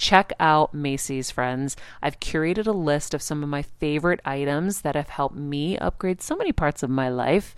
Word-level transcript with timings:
check 0.00 0.32
out 0.40 0.72
Macy's, 0.72 1.30
friends. 1.30 1.76
I've 2.02 2.18
curated 2.18 2.66
a 2.66 2.72
list 2.72 3.12
of 3.12 3.22
some 3.22 3.42
of 3.42 3.48
my 3.48 3.62
favorite 3.62 4.20
items 4.24 4.80
that 4.80 4.96
have 4.96 5.10
helped 5.10 5.36
me 5.36 5.76
upgrade 5.76 6.22
so 6.22 6.34
many 6.34 6.52
parts 6.52 6.82
of 6.82 6.88
my 6.88 7.10
life. 7.10 7.54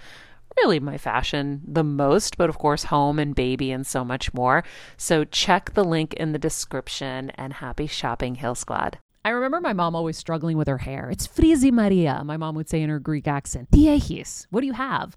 Really, 0.59 0.81
my 0.81 0.99
fashion 0.99 1.63
the 1.67 1.85
most, 1.85 2.37
but 2.37 2.51
of 2.51 2.59
course, 2.59 2.85
home 2.85 3.19
and 3.19 3.35
baby 3.35 3.71
and 3.71 3.87
so 3.87 4.05
much 4.05 4.35
more. 4.35 4.65
So, 4.99 5.25
check 5.25 5.73
the 5.73 5.85
link 5.85 6.13
in 6.15 6.33
the 6.33 6.39
description 6.39 7.31
and 7.37 7.55
happy 7.55 7.87
shopping, 7.87 8.35
Heal 8.35 8.55
Squad. 8.55 8.99
I 9.25 9.31
remember 9.31 9.61
my 9.61 9.73
mom 9.73 9.95
always 9.95 10.19
struggling 10.19 10.57
with 10.57 10.67
her 10.67 10.79
hair. 10.79 11.09
It's 11.09 11.29
frizzy 11.29 11.71
Maria, 11.71 12.23
my 12.25 12.37
mom 12.37 12.57
would 12.57 12.69
say 12.69 12.83
in 12.83 12.91
her 12.91 12.99
Greek 12.99 13.29
accent. 13.29 13.71
Diehis, 13.71 14.49
what 14.51 14.63
do 14.63 14.67
you 14.67 14.73
have? 14.73 15.17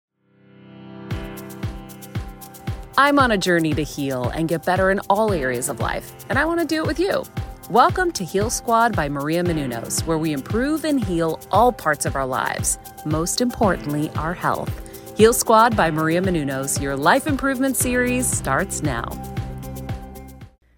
I'm 3.01 3.17
on 3.17 3.31
a 3.31 3.37
journey 3.37 3.73
to 3.73 3.83
heal 3.83 4.25
and 4.25 4.47
get 4.47 4.63
better 4.63 4.91
in 4.91 4.99
all 5.09 5.33
areas 5.33 5.69
of 5.69 5.79
life, 5.79 6.13
and 6.29 6.37
I 6.37 6.45
want 6.45 6.59
to 6.59 6.67
do 6.67 6.83
it 6.83 6.85
with 6.85 6.99
you. 6.99 7.23
Welcome 7.71 8.11
to 8.11 8.23
Heal 8.23 8.51
Squad 8.51 8.95
by 8.95 9.09
Maria 9.09 9.43
Menounos, 9.43 10.05
where 10.05 10.19
we 10.19 10.33
improve 10.33 10.85
and 10.85 11.03
heal 11.03 11.39
all 11.49 11.71
parts 11.71 12.05
of 12.05 12.15
our 12.15 12.27
lives, 12.27 12.77
most 13.03 13.41
importantly, 13.41 14.11
our 14.17 14.35
health. 14.35 14.71
Heal 15.17 15.33
Squad 15.33 15.75
by 15.75 15.89
Maria 15.89 16.21
Menounos, 16.21 16.79
your 16.79 16.95
life 16.95 17.25
improvement 17.25 17.75
series 17.75 18.27
starts 18.27 18.83
now. 18.83 19.09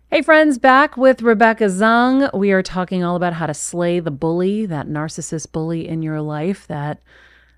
Hey, 0.09 0.21
friends, 0.21 0.57
back 0.57 0.95
with 0.95 1.23
Rebecca 1.23 1.65
Zung. 1.65 2.33
We 2.33 2.53
are 2.53 2.63
talking 2.63 3.03
all 3.03 3.17
about 3.17 3.33
how 3.33 3.47
to 3.47 3.53
slay 3.53 3.99
the 3.99 4.11
bully, 4.11 4.65
that 4.67 4.87
narcissist 4.87 5.51
bully 5.51 5.89
in 5.89 6.01
your 6.01 6.21
life 6.21 6.67
that 6.67 7.01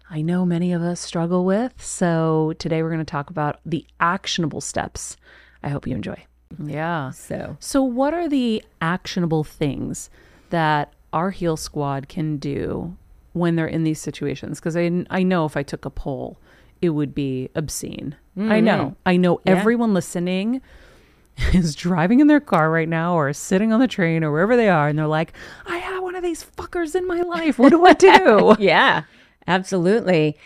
I 0.10 0.22
know 0.22 0.46
many 0.46 0.72
of 0.72 0.82
us 0.82 1.00
struggle 1.00 1.46
with. 1.46 1.74
So 1.84 2.54
today 2.60 2.84
we're 2.84 2.90
going 2.90 3.00
to 3.00 3.06
talk 3.06 3.30
about 3.30 3.60
the 3.66 3.86
actionable 4.00 4.62
steps. 4.62 5.18
I 5.64 5.70
hope 5.70 5.88
you 5.88 5.96
enjoy. 5.96 6.26
Yeah. 6.64 7.12
So, 7.12 7.58
So, 7.60 7.84
what 7.84 8.14
are 8.14 8.30
the 8.30 8.64
actionable 8.82 9.44
things 9.44 10.10
that 10.52 10.94
our 11.12 11.32
Heal 11.32 11.58
Squad 11.58 12.08
can 12.08 12.38
do 12.38 12.96
when 13.34 13.56
they're 13.56 13.68
in 13.68 13.84
these 13.84 14.00
situations? 14.00 14.60
Because 14.60 14.78
I, 14.78 15.06
I 15.10 15.24
know 15.24 15.46
if 15.46 15.58
I 15.58 15.64
took 15.64 15.86
a 15.86 15.90
poll, 15.90 16.38
it 16.82 16.90
would 16.90 17.16
be 17.16 17.50
obscene. 17.56 18.16
I 18.38 18.40
mm-hmm. 18.40 18.66
know. 18.66 18.96
I 19.06 19.18
know 19.18 19.42
Yeah. 19.46 19.54
everyone 19.54 19.94
listening 19.94 20.62
is 21.54 21.76
driving 21.76 22.20
in 22.20 22.28
their 22.28 22.40
car 22.40 22.70
right 22.70 22.88
now 22.88 23.16
or 23.16 23.34
sitting 23.34 23.74
on 23.74 23.80
the 23.80 23.88
train 23.88 24.24
or 24.24 24.32
wherever 24.32 24.56
they 24.56 24.70
are, 24.70 24.88
and 24.88 24.98
they're 25.00 25.08
like, 25.08 25.34
I 25.66 25.78
have 25.78 26.04
one 26.04 26.16
of 26.16 26.24
these 26.24 26.44
fuckers 26.44 26.96
in 26.96 27.08
my 27.08 27.22
life. 27.22 27.58
What 27.58 27.70
do 27.70 27.86
I 27.86 27.94
do? 27.94 28.56
yeah, 28.60 29.04
absolutely. 29.48 30.38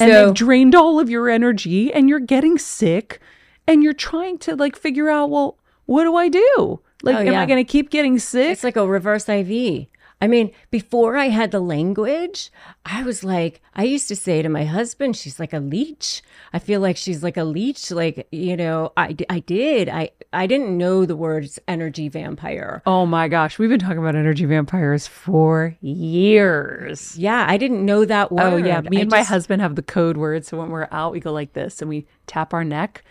and 0.00 0.10
So, 0.10 0.26
they've 0.26 0.34
drained 0.34 0.74
all 0.74 0.98
of 1.00 1.08
your 1.10 1.28
energy 1.28 1.92
and 1.92 2.08
you're 2.08 2.20
getting 2.20 2.58
sick 2.58 3.20
and 3.66 3.82
you're 3.82 3.92
trying 3.92 4.38
to 4.38 4.54
like 4.56 4.76
figure 4.76 5.08
out 5.10 5.30
well 5.30 5.58
what 5.86 6.04
do 6.04 6.14
i 6.16 6.28
do 6.28 6.80
like 7.02 7.16
Oh, 7.16 7.20
am 7.20 7.26
yeah. 7.32 7.40
i 7.42 7.46
going 7.46 7.64
to 7.64 7.70
keep 7.70 7.90
getting 7.90 8.18
sick 8.18 8.52
it's 8.52 8.64
like 8.64 8.76
a 8.76 8.86
reverse 8.86 9.28
IV. 9.28 9.86
I 10.18 10.28
mean, 10.28 10.50
before 10.70 11.18
I 11.18 11.26
had 11.28 11.50
the 11.50 11.60
language, 11.60 12.50
I 12.86 13.02
was 13.02 13.22
like, 13.22 13.60
I 13.74 13.82
used 13.84 14.08
to 14.08 14.16
say 14.16 14.40
to 14.40 14.48
my 14.48 14.64
husband, 14.64 15.14
she's 15.14 15.38
like 15.38 15.52
a 15.52 15.58
leech. 15.58 16.22
I 16.54 16.58
feel 16.58 16.80
like 16.80 16.96
she's 16.96 17.22
like 17.22 17.36
a 17.36 17.44
leech. 17.44 17.90
Like, 17.90 18.26
you 18.32 18.56
know, 18.56 18.94
I, 18.96 19.14
I 19.28 19.40
did. 19.40 19.90
I, 19.90 20.12
I 20.36 20.46
didn't 20.46 20.76
know 20.76 21.06
the 21.06 21.16
words 21.16 21.58
energy 21.66 22.08
vampire. 22.08 22.82
oh 22.86 23.06
my 23.06 23.26
gosh 23.28 23.58
we've 23.58 23.70
been 23.70 23.80
talking 23.80 23.98
about 23.98 24.14
energy 24.14 24.44
vampires 24.44 25.06
for 25.06 25.76
years 25.80 27.16
Yeah, 27.18 27.44
I 27.48 27.56
didn't 27.56 27.84
know 27.84 28.04
that 28.04 28.30
word. 28.30 28.42
oh 28.42 28.56
yeah 28.56 28.80
me 28.82 28.98
I 28.98 29.00
and 29.02 29.10
my 29.10 29.22
husband 29.22 29.62
have 29.62 29.74
the 29.76 29.82
code 29.82 30.16
word 30.16 30.44
so 30.44 30.58
when 30.58 30.70
we're 30.70 30.88
out 30.90 31.12
we 31.12 31.20
go 31.20 31.32
like 31.32 31.52
this 31.54 31.80
and 31.80 31.88
we 31.88 32.06
tap 32.26 32.52
our 32.54 32.64
neck 32.64 33.02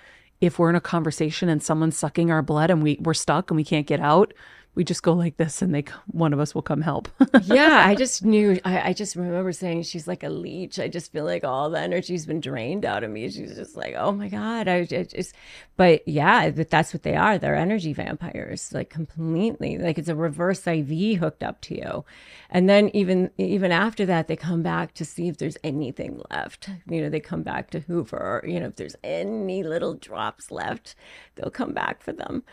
if 0.41 0.59
we're 0.59 0.69
in 0.69 0.75
a 0.75 0.81
conversation 0.81 1.49
and 1.49 1.63
someone's 1.63 1.97
sucking 1.97 2.29
our 2.29 2.41
blood 2.41 2.69
and 2.69 2.83
we, 2.83 2.97
we're 3.01 3.13
stuck 3.13 3.49
and 3.49 3.55
we 3.55 3.63
can't 3.63 3.87
get 3.87 3.99
out 3.99 4.33
we 4.75 4.83
just 4.83 5.03
go 5.03 5.13
like 5.13 5.37
this 5.37 5.61
and 5.61 5.73
they 5.73 5.83
one 6.07 6.33
of 6.33 6.39
us 6.39 6.53
will 6.53 6.61
come 6.61 6.81
help 6.81 7.09
yeah, 7.43 7.83
I 7.85 7.95
just 7.95 8.23
knew. 8.23 8.59
I, 8.65 8.89
I 8.89 8.93
just 8.93 9.15
remember 9.15 9.51
saying 9.51 9.83
she's 9.83 10.07
like 10.07 10.23
a 10.23 10.29
leech. 10.29 10.79
I 10.79 10.87
just 10.87 11.11
feel 11.11 11.23
like 11.23 11.43
all 11.43 11.69
the 11.69 11.79
energy's 11.79 12.25
been 12.25 12.39
drained 12.39 12.85
out 12.85 13.03
of 13.03 13.11
me. 13.11 13.29
She's 13.29 13.55
just 13.55 13.75
like, 13.75 13.95
oh 13.97 14.11
my 14.11 14.27
god. 14.27 14.67
I, 14.67 14.79
I 14.79 14.83
just, 14.85 15.33
but 15.77 16.07
yeah, 16.07 16.49
but 16.49 16.69
that's 16.69 16.93
what 16.93 17.03
they 17.03 17.15
are. 17.15 17.37
They're 17.37 17.55
energy 17.55 17.93
vampires, 17.93 18.71
like 18.73 18.89
completely. 18.89 19.77
Like 19.77 19.97
it's 19.97 20.09
a 20.09 20.15
reverse 20.15 20.65
IV 20.65 21.19
hooked 21.19 21.43
up 21.43 21.61
to 21.61 21.75
you, 21.75 22.05
and 22.49 22.69
then 22.69 22.89
even 22.93 23.31
even 23.37 23.71
after 23.71 24.05
that, 24.05 24.27
they 24.27 24.35
come 24.35 24.63
back 24.63 24.93
to 24.95 25.05
see 25.05 25.27
if 25.27 25.37
there's 25.37 25.57
anything 25.63 26.21
left. 26.31 26.69
You 26.89 27.01
know, 27.01 27.09
they 27.09 27.19
come 27.19 27.43
back 27.43 27.69
to 27.71 27.79
Hoover. 27.81 28.43
You 28.47 28.59
know, 28.59 28.67
if 28.67 28.75
there's 28.75 28.95
any 29.03 29.63
little 29.63 29.93
drops 29.93 30.51
left, 30.51 30.95
they'll 31.35 31.51
come 31.51 31.73
back 31.73 32.01
for 32.01 32.13
them. 32.13 32.43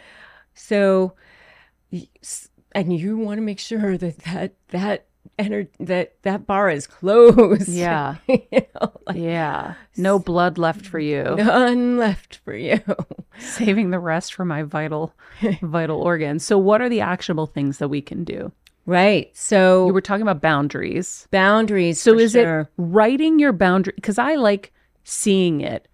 So 0.55 1.15
and 2.73 2.99
you 2.99 3.17
want 3.19 3.39
to 3.39 3.43
make 3.43 3.59
sure 3.59 3.97
that 3.99 4.19
that 4.21 4.55
that 4.69 5.07
ener- 5.39 5.69
that 5.81 6.15
that 6.23 6.47
bar 6.47 6.71
is 6.71 6.87
closed. 6.87 7.69
Yeah. 7.69 8.17
you 8.27 8.43
know, 8.53 8.93
like 9.07 9.17
yeah 9.17 9.75
no 9.97 10.19
blood 10.19 10.59
left 10.59 10.87
for 10.87 10.99
you 10.99 11.23
none 11.37 11.99
left 11.99 12.37
for 12.45 12.55
you. 12.55 12.81
saving 13.39 13.91
the 13.91 13.99
rest 13.99 14.35
for 14.35 14.45
my 14.45 14.63
vital 14.63 15.15
vital 15.63 16.01
organs. 16.01 16.45
So 16.45 16.59
what 16.59 16.81
are 16.81 16.89
the 16.89 17.01
actionable 17.01 17.47
things 17.47 17.79
that 17.79 17.89
we 17.89 18.01
can 18.01 18.25
do? 18.25 18.53
Right. 18.85 19.31
So 19.37 19.87
You 19.87 19.93
were 19.93 20.01
talking 20.01 20.23
about 20.23 20.41
boundaries. 20.43 21.29
boundaries. 21.31 22.01
So 22.01 22.19
is 22.19 22.33
sure. 22.33 22.61
it 22.63 22.69
writing 22.77 23.39
your 23.39 23.53
boundary 23.53 23.95
cuz 24.03 24.19
I 24.19 24.35
like 24.35 24.73
seeing 25.05 25.61
it 25.61 25.89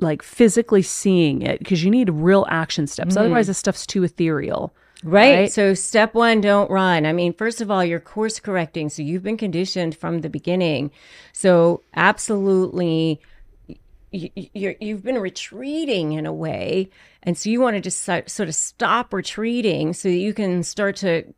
like 0.00 0.22
physically 0.22 0.82
seeing 0.82 1.42
it 1.42 1.58
because 1.58 1.84
you 1.84 1.90
need 1.90 2.10
real 2.10 2.46
action 2.48 2.86
steps. 2.86 3.16
Otherwise 3.16 3.46
this 3.46 3.58
stuff's 3.58 3.86
too 3.86 4.02
ethereal. 4.04 4.72
Right. 5.02 5.34
Right. 5.34 5.52
So 5.52 5.74
step 5.74 6.14
one, 6.14 6.40
don't 6.40 6.70
run. 6.70 7.06
I 7.06 7.12
mean, 7.12 7.32
first 7.32 7.60
of 7.60 7.70
all, 7.70 7.84
you're 7.84 8.00
course 8.00 8.38
correcting. 8.38 8.90
So 8.90 9.02
you've 9.02 9.22
been 9.22 9.38
conditioned 9.38 9.96
from 9.96 10.20
the 10.20 10.28
beginning. 10.28 10.90
So 11.32 11.82
absolutely, 11.94 13.20
you, 14.10 14.76
you've 14.80 15.02
been 15.02 15.18
retreating 15.18 16.12
in 16.12 16.26
a 16.26 16.32
way. 16.32 16.90
And 17.22 17.36
so 17.36 17.48
you 17.50 17.60
want 17.60 17.76
to 17.76 17.80
just 17.80 18.02
so- 18.02 18.22
sort 18.26 18.48
of 18.48 18.54
stop 18.54 19.12
retreating 19.12 19.92
so 19.92 20.08
that 20.08 20.16
you 20.16 20.34
can 20.34 20.62
start 20.62 20.96
to 20.96 21.22
mm, 21.22 21.34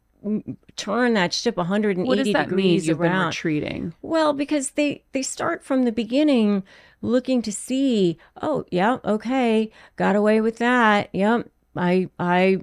turn 0.76 1.14
that 1.14 1.32
ship 1.32 1.56
180 1.56 2.06
What 2.08 2.18
does 2.18 2.32
that 2.32 2.50
mean? 2.50 2.78
degrees 2.78 2.86
been 2.86 2.96
around. 2.98 3.26
retreating. 3.28 3.94
Well, 4.02 4.32
because 4.32 4.70
they 4.72 5.02
they 5.12 5.22
start 5.22 5.64
from 5.64 5.82
the 5.84 5.92
beginning 5.92 6.62
looking 7.00 7.42
to 7.42 7.50
see, 7.52 8.16
oh, 8.40 8.64
yeah, 8.70 8.98
okay, 9.04 9.70
got 9.96 10.14
away 10.16 10.40
with 10.40 10.58
that. 10.58 11.08
Yep. 11.12 11.48
I 11.76 12.08
I 12.18 12.60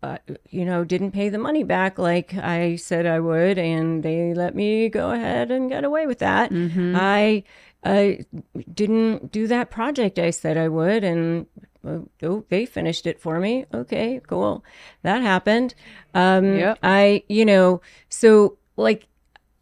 uh, 0.00 0.18
you 0.50 0.64
know, 0.64 0.84
didn't 0.84 1.10
pay 1.10 1.28
the 1.28 1.38
money 1.38 1.64
back 1.64 1.98
like 1.98 2.32
I 2.34 2.76
said 2.76 3.04
I 3.04 3.18
would 3.18 3.58
and 3.58 4.02
they 4.04 4.32
let 4.32 4.54
me 4.54 4.88
go 4.88 5.10
ahead 5.10 5.50
and 5.50 5.68
get 5.68 5.82
away 5.82 6.06
with 6.06 6.20
that. 6.20 6.50
I 6.52 7.42
I 7.84 8.24
didn't 8.72 9.32
do 9.32 9.46
that 9.48 9.70
project 9.70 10.18
I 10.20 10.30
said 10.30 10.56
I 10.56 10.68
would 10.68 11.02
and 11.02 11.46
uh, 11.64 11.67
oh, 11.84 12.44
they 12.48 12.66
finished 12.66 13.06
it 13.06 13.20
for 13.20 13.38
me. 13.40 13.64
Okay, 13.72 14.20
cool. 14.26 14.64
That 15.02 15.22
happened. 15.22 15.74
Um 16.14 16.56
Yep. 16.56 16.78
I, 16.82 17.22
you 17.28 17.44
know, 17.44 17.80
so 18.08 18.58
like 18.76 19.06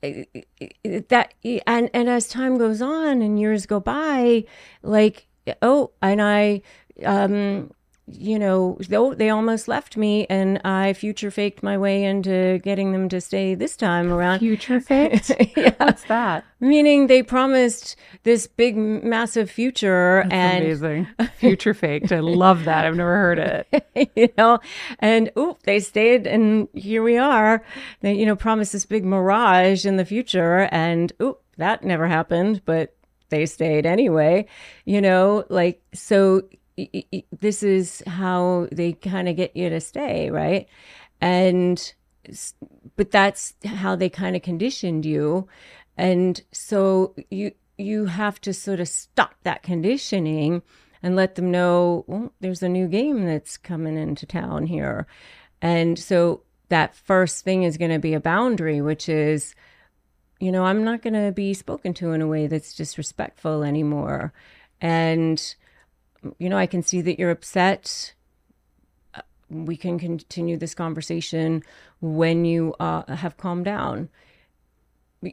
that 0.03 1.35
and 1.67 1.91
and 1.93 2.09
as 2.09 2.29
time 2.29 2.59
goes 2.59 2.81
on 2.83 3.23
and 3.23 3.41
years 3.41 3.67
go 3.67 3.81
by 3.81 4.45
like 4.83 5.27
oh 5.63 5.91
and 6.03 6.23
i 6.23 6.61
um 7.05 7.71
you 8.09 8.39
know 8.39 8.79
though 8.89 9.15
they 9.15 9.31
almost 9.31 9.67
left 9.67 9.97
me 9.97 10.27
and 10.31 10.61
i 10.65 10.93
future 10.93 11.31
faked 11.31 11.63
my 11.63 11.77
way 11.77 12.05
into 12.05 12.59
getting 12.63 12.93
them 12.93 13.09
to 13.09 13.21
stay 13.21 13.55
this 13.55 13.77
time 13.77 14.13
around 14.13 14.39
Future 14.39 14.81
faked? 14.81 15.33
yeah. 15.57 15.75
What's 15.79 16.05
that? 16.05 16.45
meaning 16.61 17.07
they 17.07 17.23
promised 17.23 17.97
this 18.23 18.47
big 18.47 18.77
massive 18.77 19.51
future 19.51 20.21
and 20.31 20.65
Amazing. 20.65 21.09
Future 21.37 21.75
faked. 21.75 22.13
I 22.13 22.21
love 22.21 22.65
that. 22.65 22.87
I've 22.87 22.97
never 22.97 23.17
heard 23.17 23.39
it. 23.39 24.11
you 24.17 24.29
know, 24.39 24.59
and 24.99 25.31
oop, 25.39 25.63
they 25.63 25.81
stayed, 25.81 26.27
and 26.27 26.69
here 26.75 27.03
we 27.03 27.17
are. 27.19 27.63
They, 28.01 28.15
you 28.15 28.27
know, 28.27 28.37
promised 28.37 28.73
this 28.73 28.87
big 28.87 29.05
mirage 29.05 29.85
in 29.85 29.97
the 29.97 30.05
future, 30.05 30.69
and 30.73 31.13
oop, 31.21 31.43
that 31.59 31.85
never 31.85 32.07
happened, 32.07 32.63
but 32.65 32.95
they 33.29 33.47
stayed 33.47 33.87
anyway. 33.87 34.47
You 34.85 35.01
know, 35.01 35.45
like 35.49 35.83
so. 35.93 36.43
This 37.39 37.63
is 37.63 38.03
how 38.07 38.69
they 38.73 38.93
kind 38.93 39.29
of 39.29 39.37
get 39.37 39.57
you 39.57 39.71
to 39.71 39.81
stay, 39.81 40.31
right? 40.31 40.69
And 41.21 41.95
but 42.97 43.11
that's 43.11 43.55
how 43.65 43.97
they 43.97 44.09
kind 44.09 44.37
of 44.37 44.43
conditioned 44.43 45.05
you, 45.07 45.49
and 45.97 46.43
so 46.53 47.15
you 47.31 47.53
you 47.79 48.07
have 48.07 48.41
to 48.43 48.53
sort 48.53 48.81
of 48.81 48.89
stop 48.89 49.35
that 49.45 49.63
conditioning 49.63 50.63
and 51.03 51.15
let 51.15 51.35
them 51.35 51.51
know 51.51 52.05
well, 52.07 52.33
there's 52.41 52.63
a 52.63 52.69
new 52.69 52.89
game 52.89 53.27
that's 53.27 53.57
coming 53.57 53.97
into 53.97 54.27
town 54.27 54.67
here. 54.67 55.07
And 55.63 55.99
so 55.99 56.43
that 56.69 56.95
first 56.95 57.45
thing 57.45 57.63
is 57.63 57.79
going 57.79 57.91
to 57.91 57.99
be 57.99 58.15
a 58.15 58.21
boundary, 58.21 58.81
which 58.81 59.09
is, 59.09 59.55
you 60.41 60.51
know, 60.51 60.65
I'm 60.65 60.85
not 60.85 61.03
going 61.03 61.15
to 61.15 61.33
be 61.33 61.55
spoken 61.55 61.95
to 61.95 62.13
in 62.13 62.21
a 62.21 62.27
way 62.27 62.47
that's 62.47 62.75
disrespectful 62.75 63.63
anymore. 63.63 64.33
And, 64.81 65.55
you 66.39 66.49
know, 66.49 66.59
I 66.59 66.67
can 66.67 66.83
see 66.83 67.01
that 67.03 67.19
you're 67.19 67.31
upset. 67.31 68.15
Uh, 69.15 69.23
We 69.51 69.77
can 69.77 69.99
continue 69.99 70.57
this 70.57 70.75
conversation 70.75 71.63
when 72.01 72.45
you 72.45 72.75
uh, 72.81 73.15
have 73.15 73.37
calmed 73.37 73.65
down 73.65 74.09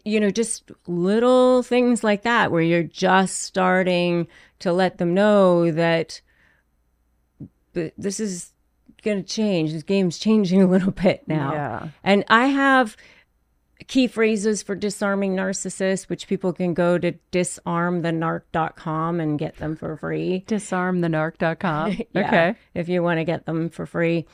you 0.04 0.20
know, 0.20 0.30
just 0.30 0.72
little 0.88 1.64
things 1.64 2.04
like 2.04 2.24
that 2.24 2.52
where 2.52 2.62
you're 2.62 2.84
just 2.84 3.42
starting 3.42 4.28
to 4.60 4.72
let 4.72 4.98
them 4.98 5.14
know 5.14 5.72
that 5.72 6.22
this 7.74 8.20
is 8.20 8.54
going 9.04 9.18
to 9.18 9.28
change. 9.28 9.74
This 9.74 9.84
game's 9.84 10.18
changing 10.18 10.62
a 10.62 10.68
little 10.68 10.92
bit 10.92 11.28
now. 11.28 11.54
Yeah. 11.54 11.88
And 12.04 12.24
I 12.28 12.48
have 12.48 12.96
key 13.88 14.08
phrases 14.08 14.64
for 14.64 14.76
disarming 14.76 15.36
narcissists, 15.36 16.10
which 16.10 16.28
people 16.28 16.54
can 16.54 16.74
go 16.74 16.98
to 16.98 17.14
disarmthenarc.com 17.32 19.20
and 19.20 19.40
get 19.40 19.58
them 19.58 19.76
for 19.76 19.98
free. 19.98 20.44
Disarmthenarc.com. 20.48 21.98
Yeah, 22.14 22.28
Okay. 22.28 22.56
If 22.74 22.90
you 22.90 23.04
want 23.04 23.20
to 23.20 23.24
get 23.24 23.46
them 23.46 23.70
for 23.70 23.86
free. 23.86 24.26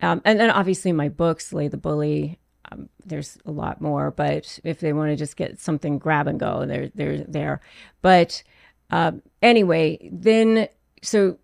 Um, 0.00 0.20
and 0.24 0.38
then 0.38 0.50
obviously 0.50 0.92
my 0.92 1.08
book, 1.08 1.40
Slay 1.40 1.68
the 1.68 1.76
Bully. 1.76 2.38
Um, 2.70 2.88
there's 3.04 3.38
a 3.46 3.50
lot 3.50 3.80
more, 3.80 4.10
but 4.10 4.58
if 4.64 4.80
they 4.80 4.92
want 4.92 5.10
to 5.10 5.16
just 5.16 5.36
get 5.36 5.60
something 5.60 5.98
grab 5.98 6.26
and 6.26 6.40
go, 6.40 6.64
they're 6.66 6.90
they're 6.94 7.18
there. 7.24 7.60
But 8.02 8.42
um, 8.90 9.22
anyway, 9.42 10.08
then 10.12 10.68
so 11.02 11.38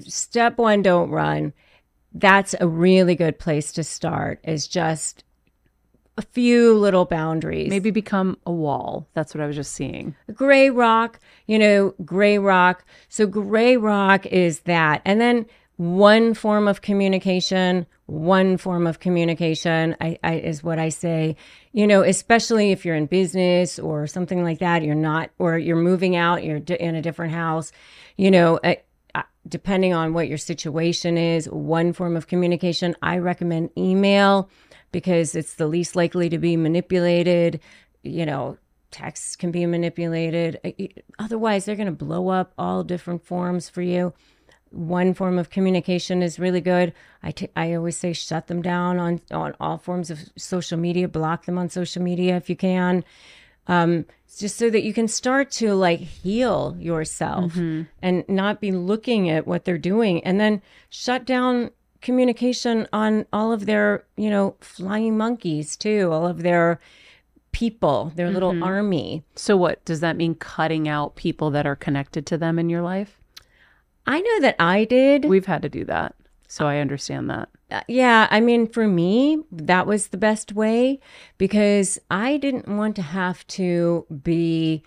step 0.00 0.58
one, 0.58 0.82
don't 0.82 1.10
run. 1.10 1.52
That's 2.12 2.54
a 2.60 2.66
really 2.66 3.14
good 3.14 3.38
place 3.38 3.72
to 3.72 3.84
start. 3.84 4.40
Is 4.44 4.66
just 4.66 5.24
a 6.16 6.22
few 6.22 6.74
little 6.74 7.04
boundaries. 7.04 7.70
Maybe 7.70 7.90
become 7.90 8.36
a 8.46 8.52
wall. 8.52 9.08
That's 9.14 9.34
what 9.34 9.42
I 9.42 9.46
was 9.46 9.56
just 9.56 9.72
seeing. 9.72 10.14
gray 10.34 10.70
rock, 10.70 11.18
you 11.46 11.58
know, 11.58 11.94
gray 12.04 12.38
rock. 12.38 12.84
So 13.08 13.26
gray 13.26 13.76
rock 13.76 14.26
is 14.26 14.60
that. 14.60 15.02
And 15.04 15.20
then 15.20 15.46
one 15.76 16.34
form 16.34 16.68
of 16.68 16.82
communication, 16.82 17.86
one 18.04 18.58
form 18.58 18.86
of 18.86 19.00
communication 19.00 19.96
I, 20.00 20.18
I, 20.22 20.34
is 20.34 20.62
what 20.62 20.78
I 20.78 20.90
say, 20.90 21.36
you 21.72 21.86
know, 21.86 22.02
especially 22.02 22.70
if 22.70 22.84
you're 22.84 22.96
in 22.96 23.06
business 23.06 23.78
or 23.78 24.06
something 24.06 24.44
like 24.44 24.58
that, 24.58 24.82
you're 24.82 24.94
not, 24.94 25.30
or 25.38 25.56
you're 25.56 25.76
moving 25.76 26.16
out, 26.16 26.44
you're 26.44 26.58
in 26.58 26.96
a 26.96 27.02
different 27.02 27.32
house, 27.32 27.72
you 28.18 28.30
know, 28.30 28.58
uh, 28.58 28.74
depending 29.48 29.94
on 29.94 30.12
what 30.12 30.28
your 30.28 30.38
situation 30.38 31.16
is, 31.16 31.48
one 31.48 31.92
form 31.92 32.16
of 32.16 32.26
communication, 32.26 32.94
I 33.02 33.18
recommend 33.18 33.70
email 33.76 34.50
because 34.92 35.34
it's 35.34 35.54
the 35.54 35.66
least 35.66 35.96
likely 35.96 36.28
to 36.28 36.38
be 36.38 36.56
manipulated. 36.56 37.60
You 38.02 38.26
know, 38.26 38.58
texts 38.90 39.36
can 39.36 39.50
be 39.50 39.66
manipulated. 39.66 40.58
Otherwise, 41.18 41.64
they're 41.64 41.76
going 41.76 41.86
to 41.86 41.92
blow 41.92 42.28
up 42.28 42.52
all 42.58 42.82
different 42.82 43.24
forms 43.24 43.68
for 43.68 43.82
you. 43.82 44.12
One 44.70 45.14
form 45.14 45.38
of 45.38 45.50
communication 45.50 46.22
is 46.22 46.38
really 46.38 46.60
good. 46.60 46.92
I 47.22 47.34
I 47.56 47.74
always 47.74 47.96
say 47.96 48.12
shut 48.12 48.46
them 48.46 48.62
down 48.62 48.98
on, 48.98 49.20
on 49.32 49.54
all 49.58 49.78
forms 49.78 50.10
of 50.10 50.30
social 50.36 50.78
media, 50.78 51.08
block 51.08 51.46
them 51.46 51.58
on 51.58 51.68
social 51.68 52.02
media 52.02 52.36
if 52.36 52.48
you 52.48 52.56
can. 52.56 53.04
Um, 53.66 54.06
just 54.38 54.56
so 54.56 54.70
that 54.70 54.82
you 54.82 54.92
can 54.92 55.08
start 55.08 55.50
to 55.52 55.74
like 55.74 56.00
heal 56.00 56.76
yourself 56.78 57.54
and 58.00 58.24
not 58.28 58.60
be 58.60 58.70
looking 58.72 59.28
at 59.28 59.46
what 59.46 59.64
they're 59.64 59.78
doing 59.78 60.24
and 60.24 60.40
then 60.40 60.62
shut 60.88 61.24
down 61.24 61.70
communication 62.00 62.86
on 62.92 63.26
all 63.32 63.52
of 63.52 63.66
their, 63.66 64.04
you 64.16 64.30
know, 64.30 64.56
flying 64.60 65.16
monkeys 65.16 65.76
too, 65.76 66.10
all 66.12 66.26
of 66.26 66.42
their 66.42 66.80
people, 67.52 68.12
their 68.14 68.30
little 68.30 68.62
army. 68.62 69.24
So, 69.34 69.56
what 69.56 69.84
does 69.84 70.00
that 70.00 70.16
mean? 70.16 70.34
Cutting 70.34 70.88
out 70.88 71.16
people 71.16 71.50
that 71.50 71.66
are 71.66 71.76
connected 71.76 72.26
to 72.26 72.38
them 72.38 72.58
in 72.58 72.70
your 72.70 72.82
life? 72.82 73.18
I 74.06 74.20
know 74.20 74.40
that 74.40 74.56
I 74.58 74.84
did. 74.84 75.24
We've 75.24 75.46
had 75.46 75.62
to 75.62 75.68
do 75.68 75.84
that. 75.86 76.14
So, 76.48 76.66
I 76.66 76.78
understand 76.78 77.28
that. 77.30 77.48
Uh, 77.70 77.82
yeah, 77.86 78.26
I 78.30 78.40
mean, 78.40 78.66
for 78.66 78.88
me, 78.88 79.42
that 79.52 79.86
was 79.86 80.08
the 80.08 80.16
best 80.16 80.52
way 80.52 80.98
because 81.38 81.98
I 82.10 82.36
didn't 82.36 82.66
want 82.66 82.96
to 82.96 83.02
have 83.02 83.46
to 83.48 84.06
be 84.22 84.82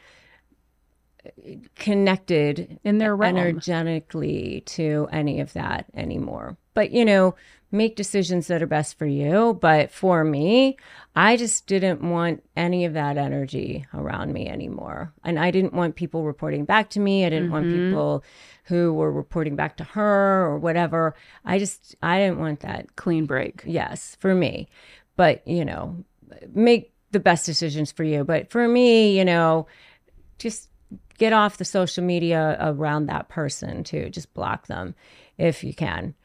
connected 1.75 2.79
In 2.83 2.97
their 2.97 3.15
realm. 3.15 3.37
energetically 3.37 4.61
to 4.67 5.07
any 5.11 5.39
of 5.39 5.53
that 5.53 5.85
anymore. 5.93 6.57
But, 6.73 6.91
you 6.91 7.05
know, 7.05 7.35
make 7.71 7.95
decisions 7.95 8.47
that 8.47 8.61
are 8.61 8.67
best 8.67 8.97
for 8.97 9.07
you. 9.07 9.57
But 9.59 9.91
for 9.91 10.23
me, 10.23 10.77
I 11.15 11.35
just 11.37 11.65
didn't 11.65 12.07
want 12.07 12.43
any 12.55 12.85
of 12.85 12.93
that 12.93 13.17
energy 13.17 13.85
around 13.93 14.31
me 14.31 14.47
anymore. 14.47 15.11
And 15.23 15.39
I 15.39 15.49
didn't 15.51 15.73
want 15.73 15.95
people 15.95 16.23
reporting 16.23 16.65
back 16.65 16.91
to 16.91 16.99
me. 16.99 17.25
I 17.25 17.29
didn't 17.29 17.51
want 17.51 17.65
mm-hmm. 17.65 17.89
people 17.89 18.23
who 18.65 18.93
were 18.93 19.11
reporting 19.11 19.55
back 19.55 19.77
to 19.77 19.83
her 19.83 20.45
or 20.45 20.59
whatever. 20.59 21.15
I 21.45 21.57
just, 21.57 21.95
I 22.01 22.19
didn't 22.19 22.39
want 22.39 22.59
that. 22.59 22.95
Clean 22.95 23.25
break. 23.25 23.63
Yes, 23.65 24.17
for 24.19 24.35
me. 24.35 24.69
But, 25.15 25.45
you 25.47 25.65
know, 25.65 26.03
make 26.53 26.93
the 27.11 27.19
best 27.19 27.45
decisions 27.45 27.91
for 27.91 28.03
you. 28.03 28.23
But 28.23 28.51
for 28.51 28.67
me, 28.67 29.17
you 29.17 29.25
know, 29.25 29.67
just 30.37 30.69
get 31.17 31.33
off 31.33 31.57
the 31.57 31.65
social 31.65 32.03
media 32.03 32.57
around 32.59 33.05
that 33.07 33.29
person 33.29 33.83
too. 33.83 34.09
Just 34.09 34.33
block 34.33 34.67
them 34.67 34.95
if 35.37 35.63
you 35.63 35.73
can. 35.73 36.15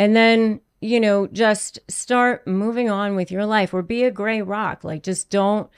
And 0.00 0.16
then, 0.16 0.62
you 0.80 0.98
know, 0.98 1.26
just 1.26 1.78
start 1.86 2.46
moving 2.46 2.88
on 2.88 3.16
with 3.16 3.30
your 3.30 3.44
life 3.44 3.74
or 3.74 3.82
be 3.82 4.04
a 4.04 4.10
gray 4.10 4.40
rock. 4.40 4.82
Like 4.82 5.02
just 5.02 5.28
don't 5.28 5.68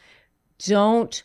don't 0.64 1.24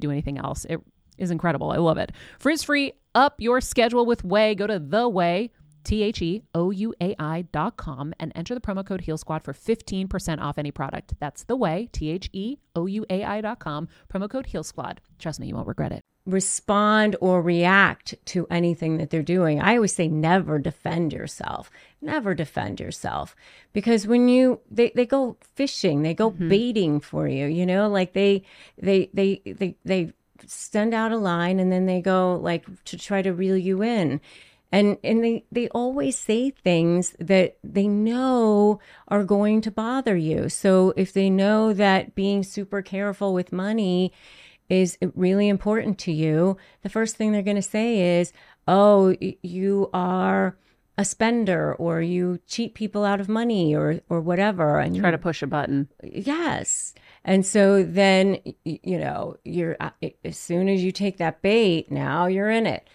do 0.00 0.10
anything 0.10 0.38
else. 0.38 0.64
It 0.64 0.80
is 1.18 1.30
incredible. 1.30 1.70
I 1.70 1.76
love 1.76 1.98
it. 1.98 2.12
Frizz 2.38 2.62
free, 2.62 2.92
up 3.14 3.34
your 3.38 3.60
schedule 3.60 4.06
with 4.06 4.22
Ouai. 4.22 4.56
Go 4.56 4.66
to 4.66 4.78
the 4.78 5.10
Ouai. 5.10 5.50
T 5.86 6.02
H 6.02 6.20
E 6.20 6.42
O 6.52 6.70
U 6.72 6.92
A 7.00 7.14
I 7.16 7.42
dot 7.52 7.76
com 7.76 8.12
and 8.18 8.32
enter 8.34 8.54
the 8.54 8.60
promo 8.60 8.84
code 8.84 9.02
Heal 9.02 9.16
Squad 9.16 9.44
for 9.44 9.52
15% 9.52 10.40
off 10.40 10.58
any 10.58 10.72
product. 10.72 11.14
That's 11.20 11.44
the 11.44 11.54
way, 11.54 11.88
T 11.92 12.10
H 12.10 12.28
E 12.32 12.56
O 12.74 12.86
U 12.86 13.06
A 13.08 13.22
I 13.22 13.40
dot 13.40 13.60
com, 13.60 13.88
promo 14.12 14.28
code 14.28 14.46
Heal 14.46 14.64
Squad. 14.64 15.00
Trust 15.20 15.38
me, 15.38 15.46
you 15.46 15.54
won't 15.54 15.68
regret 15.68 15.92
it 15.92 16.00
respond 16.26 17.14
or 17.20 17.40
react 17.40 18.14
to 18.24 18.48
anything 18.50 18.96
that 18.98 19.10
they're 19.10 19.22
doing. 19.22 19.60
I 19.60 19.76
always 19.76 19.94
say 19.94 20.08
never 20.08 20.58
defend 20.58 21.12
yourself. 21.12 21.70
Never 22.02 22.34
defend 22.34 22.80
yourself. 22.80 23.36
Because 23.72 24.08
when 24.08 24.28
you 24.28 24.60
they, 24.68 24.90
they 24.96 25.06
go 25.06 25.36
fishing, 25.54 26.02
they 26.02 26.14
go 26.14 26.32
mm-hmm. 26.32 26.48
baiting 26.48 27.00
for 27.00 27.28
you, 27.28 27.46
you 27.46 27.64
know, 27.64 27.88
like 27.88 28.12
they 28.12 28.42
they 28.76 29.08
they 29.14 29.40
they 29.44 29.76
they 29.84 30.12
send 30.46 30.92
out 30.92 31.12
a 31.12 31.16
line 31.16 31.60
and 31.60 31.70
then 31.72 31.86
they 31.86 32.00
go 32.00 32.38
like 32.42 32.66
to 32.86 32.98
try 32.98 33.22
to 33.22 33.32
reel 33.32 33.56
you 33.56 33.82
in. 33.82 34.20
And 34.72 34.98
and 35.04 35.22
they 35.22 35.44
they 35.52 35.68
always 35.68 36.18
say 36.18 36.50
things 36.50 37.14
that 37.20 37.56
they 37.62 37.86
know 37.86 38.80
are 39.08 39.24
going 39.24 39.60
to 39.62 39.70
bother 39.70 40.16
you. 40.16 40.48
So 40.48 40.92
if 40.96 41.12
they 41.12 41.30
know 41.30 41.72
that 41.72 42.14
being 42.14 42.42
super 42.42 42.82
careful 42.82 43.32
with 43.32 43.52
money 43.52 44.12
is 44.68 44.98
really 45.14 45.48
important 45.48 45.98
to 45.98 46.12
you, 46.12 46.56
the 46.82 46.88
first 46.88 47.16
thing 47.16 47.30
they're 47.30 47.42
going 47.42 47.56
to 47.56 47.62
say 47.62 48.18
is, 48.18 48.32
"Oh, 48.66 49.14
you 49.20 49.88
are 49.94 50.56
a 50.98 51.04
spender 51.04 51.74
or 51.74 52.00
you 52.00 52.40
cheat 52.46 52.74
people 52.74 53.04
out 53.04 53.20
of 53.20 53.28
money 53.28 53.74
or 53.74 54.00
or 54.08 54.20
whatever." 54.20 54.80
And 54.80 54.96
try 54.96 55.12
to 55.12 55.18
push 55.18 55.42
a 55.42 55.46
button. 55.46 55.88
Yes. 56.02 56.92
And 57.24 57.46
so 57.46 57.84
then 57.84 58.38
you 58.64 58.98
know, 58.98 59.36
you're 59.44 59.76
uh, 59.78 59.90
as 60.24 60.36
soon 60.36 60.68
as 60.68 60.82
you 60.82 60.90
take 60.90 61.18
that 61.18 61.40
bait, 61.40 61.90
now 61.90 62.26
you're 62.26 62.50
in 62.50 62.66
it. 62.66 62.88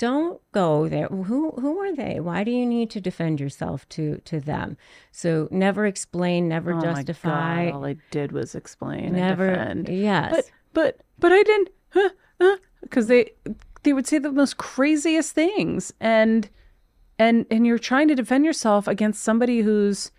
Don't 0.00 0.40
go 0.52 0.88
there. 0.88 1.08
Who 1.08 1.50
who 1.50 1.78
are 1.80 1.94
they? 1.94 2.20
Why 2.20 2.42
do 2.42 2.50
you 2.50 2.64
need 2.64 2.88
to 2.92 3.02
defend 3.02 3.38
yourself 3.38 3.86
to 3.90 4.16
to 4.24 4.40
them? 4.40 4.78
So 5.12 5.46
never 5.50 5.84
explain, 5.84 6.48
never 6.48 6.72
oh 6.72 6.80
justify. 6.80 7.66
God, 7.66 7.74
all 7.74 7.84
I 7.84 7.96
did 8.10 8.32
was 8.32 8.54
explain. 8.54 9.12
Never. 9.12 9.74
Yes. 9.86 10.32
But 10.32 10.50
but 10.72 11.00
but 11.18 11.32
I 11.32 11.42
didn't 11.42 11.68
because 12.80 13.04
huh, 13.04 13.08
they 13.08 13.32
they 13.82 13.92
would 13.92 14.06
say 14.06 14.16
the 14.16 14.32
most 14.32 14.56
craziest 14.56 15.34
things 15.34 15.92
and 16.00 16.48
and 17.18 17.44
and 17.50 17.66
you're 17.66 17.78
trying 17.78 18.08
to 18.08 18.14
defend 18.14 18.46
yourself 18.46 18.88
against 18.88 19.22
somebody 19.22 19.60
who's 19.60 20.12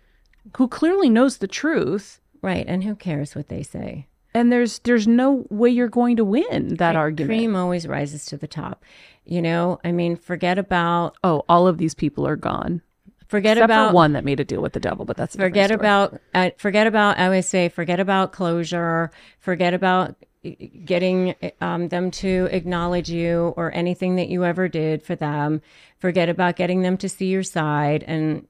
who 0.58 0.68
clearly 0.68 1.10
knows 1.10 1.38
the 1.38 1.48
truth 1.48 2.20
right 2.40 2.66
and 2.68 2.84
who 2.84 2.94
cares 2.94 3.34
what 3.34 3.48
they 3.48 3.64
say 3.64 4.06
and 4.34 4.52
there's 4.52 4.78
there's 4.80 5.06
no 5.06 5.46
way 5.50 5.70
you're 5.70 5.88
going 5.88 6.16
to 6.16 6.24
win 6.24 6.76
that 6.76 6.92
cream, 6.92 6.96
argument. 6.96 7.28
cream 7.28 7.56
always 7.56 7.86
rises 7.86 8.24
to 8.26 8.36
the 8.36 8.48
top. 8.48 8.84
You 9.24 9.40
know 9.40 9.78
i 9.84 9.92
mean 9.92 10.16
forget 10.16 10.58
about 10.58 11.16
oh 11.22 11.44
all 11.48 11.66
of 11.68 11.78
these 11.78 11.94
people 11.94 12.26
are 12.26 12.36
gone. 12.36 12.82
Forget 13.28 13.56
Except 13.56 13.64
about 13.64 13.94
one 13.94 14.12
that 14.12 14.24
made 14.24 14.40
a 14.40 14.44
deal 14.44 14.60
with 14.60 14.74
the 14.74 14.80
devil, 14.80 15.06
but 15.06 15.16
that's 15.16 15.36
forget 15.36 15.70
about 15.70 16.20
uh, 16.34 16.50
forget 16.58 16.86
about 16.86 17.18
I 17.18 17.24
always 17.24 17.48
say 17.48 17.68
forget 17.68 17.98
about 17.98 18.32
closure, 18.32 19.10
forget 19.38 19.72
about 19.72 20.16
getting 20.42 21.34
um, 21.60 21.88
them 21.88 22.10
to 22.10 22.48
acknowledge 22.50 23.08
you 23.08 23.54
or 23.56 23.72
anything 23.74 24.16
that 24.16 24.28
you 24.28 24.44
ever 24.44 24.68
did 24.68 25.02
for 25.02 25.14
them. 25.14 25.62
Forget 25.98 26.28
about 26.28 26.56
getting 26.56 26.82
them 26.82 26.96
to 26.98 27.08
see 27.08 27.26
your 27.26 27.44
side, 27.44 28.02
and 28.04 28.46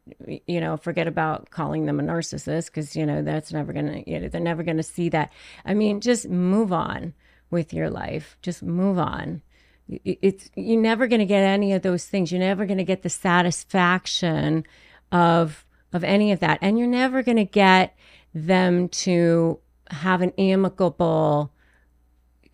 you 0.47 0.61
know, 0.61 0.77
forget 0.77 1.07
about 1.07 1.51
calling 1.51 1.85
them 1.85 2.01
a 2.01 2.03
narcissist 2.03 2.67
because 2.67 2.97
you 2.97 3.05
know 3.05 3.23
that's 3.23 3.53
never 3.53 3.73
gonna. 3.73 4.03
You 4.07 4.21
know, 4.21 4.29
they're 4.29 4.41
never 4.41 4.63
gonna 4.63 4.83
see 4.83 5.11
that. 5.11 5.33
I 5.65 5.75
mean, 5.75 6.01
just 6.01 6.29
move 6.29 6.73
on 6.73 7.13
with 7.51 7.75
your 7.75 7.91
life. 7.91 8.39
Just 8.41 8.63
move 8.63 8.99
on. 8.99 9.43
It's 9.89 10.51
you're 10.57 10.81
never 10.81 11.07
gonna 11.07 11.27
get 11.27 11.43
any 11.43 11.75
of 11.75 11.83
those 11.83 12.07
things. 12.07 12.33
You're 12.33 12.41
never 12.41 12.65
gonna 12.65 12.85
get 12.85 13.03
the 13.03 13.11
satisfaction 13.11 14.65
of 15.11 15.67
of 15.93 16.05
any 16.05 16.33
of 16.33 16.41
that, 16.41 16.59
and 16.63 16.79
you're 16.79 16.89
never 16.89 17.23
gonna 17.23 17.45
get 17.45 17.95
them 18.33 18.89
to 18.89 19.59
have 19.91 20.23
an 20.23 20.33
amicable 20.39 21.53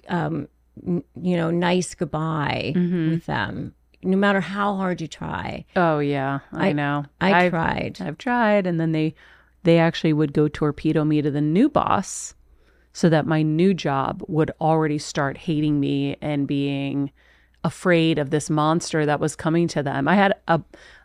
um, 0.08 0.48
n- 0.86 1.04
you 1.20 1.36
know, 1.36 1.50
nice 1.50 1.94
goodbye 1.94 2.72
Mm-hmm. 2.76 3.10
with 3.10 3.26
them, 3.26 3.74
no 4.02 4.16
matter 4.16 4.40
how 4.40 4.76
hard 4.76 5.00
you 5.00 5.06
try. 5.08 5.64
Oh 5.76 5.98
yeah, 5.98 6.40
I, 6.52 6.68
I- 6.68 6.72
know. 6.72 7.04
I 7.20 7.32
I've- 7.32 7.50
tried. 7.50 7.98
I've 8.00 8.18
tried, 8.18 8.66
and 8.66 8.78
then 8.80 8.92
they 8.92 9.14
they 9.64 9.78
actually 9.78 10.12
would 10.12 10.32
go 10.32 10.48
torpedo 10.48 11.04
me 11.04 11.20
to 11.22 11.30
the 11.30 11.40
new 11.40 11.68
boss, 11.68 12.34
so 12.92 13.08
that 13.08 13.26
my 13.26 13.42
new 13.42 13.74
job 13.74 14.22
would 14.28 14.50
already 14.60 14.98
start 14.98 15.36
hating 15.36 15.78
me 15.80 16.16
and 16.22 16.46
being 16.46 17.10
afraid 17.64 18.18
of 18.18 18.30
this 18.30 18.48
monster 18.48 19.04
that 19.04 19.18
was 19.20 19.34
coming 19.36 19.66
to 19.68 19.82
them. 19.82 20.06
I 20.08 20.14
had 20.14 20.34
a 20.46 20.60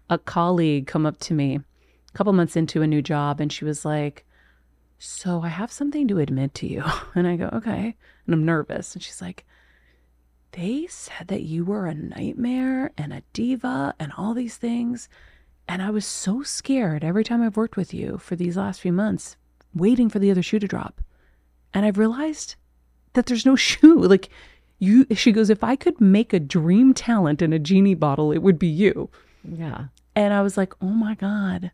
a 0.10 0.18
colleague 0.20 0.86
come 0.88 1.06
up 1.06 1.18
to 1.22 1.34
me 1.34 1.56
a 1.56 2.18
couple 2.18 2.32
months 2.34 2.56
into 2.56 2.82
a 2.84 2.88
new 2.88 3.02
job, 3.02 3.40
and 3.42 3.52
she 3.52 3.66
was 3.66 3.84
like, 3.86 4.24
"So 5.00 5.42
I 5.42 5.48
have 5.50 5.72
something 5.72 6.08
to 6.10 6.20
admit 6.20 6.54
to 6.56 6.68
you," 6.68 6.84
and 7.16 7.28
I 7.28 7.36
go, 7.38 7.50
"Okay," 7.54 7.96
and 8.26 8.34
I'm 8.34 8.46
nervous, 8.46 8.94
and 8.94 9.04
she's 9.04 9.22
like. 9.22 9.46
They 10.54 10.86
said 10.86 11.30
that 11.30 11.42
you 11.42 11.66
were 11.66 11.88
a 11.88 11.96
nightmare 11.96 12.92
and 12.96 13.12
a 13.12 13.24
diva 13.34 13.96
and 14.00 14.14
all 14.16 14.36
these 14.36 14.56
things. 14.56 15.10
And 15.68 15.82
I 15.82 15.90
was 15.90 16.06
so 16.06 16.44
scared 16.44 17.04
every 17.04 17.24
time 17.24 17.42
I've 17.42 17.58
worked 17.58 17.76
with 17.76 17.92
you 17.92 18.20
for 18.20 18.36
these 18.36 18.56
last 18.56 18.82
few 18.82 18.94
months, 18.94 19.36
waiting 19.74 20.10
for 20.10 20.20
the 20.20 20.30
other 20.30 20.44
shoe 20.44 20.60
to 20.60 20.68
drop. 20.68 21.02
And 21.74 21.88
I've 21.88 21.98
realized 21.98 22.56
that 23.14 23.26
there's 23.26 23.48
no 23.48 23.56
shoe. 23.56 23.96
Like, 23.96 24.30
you, 24.78 25.08
she 25.16 25.32
goes, 25.32 25.50
if 25.50 25.64
I 25.64 25.76
could 25.76 26.00
make 26.00 26.34
a 26.34 26.40
dream 26.40 26.94
talent 26.94 27.42
in 27.42 27.52
a 27.52 27.60
genie 27.60 27.96
bottle, 27.96 28.32
it 28.32 28.44
would 28.44 28.60
be 28.60 28.68
you. 28.68 29.10
Yeah. 29.44 29.86
And 30.16 30.34
I 30.34 30.42
was 30.42 30.58
like, 30.58 30.74
oh 30.82 30.88
my 30.88 31.16
God, 31.16 31.72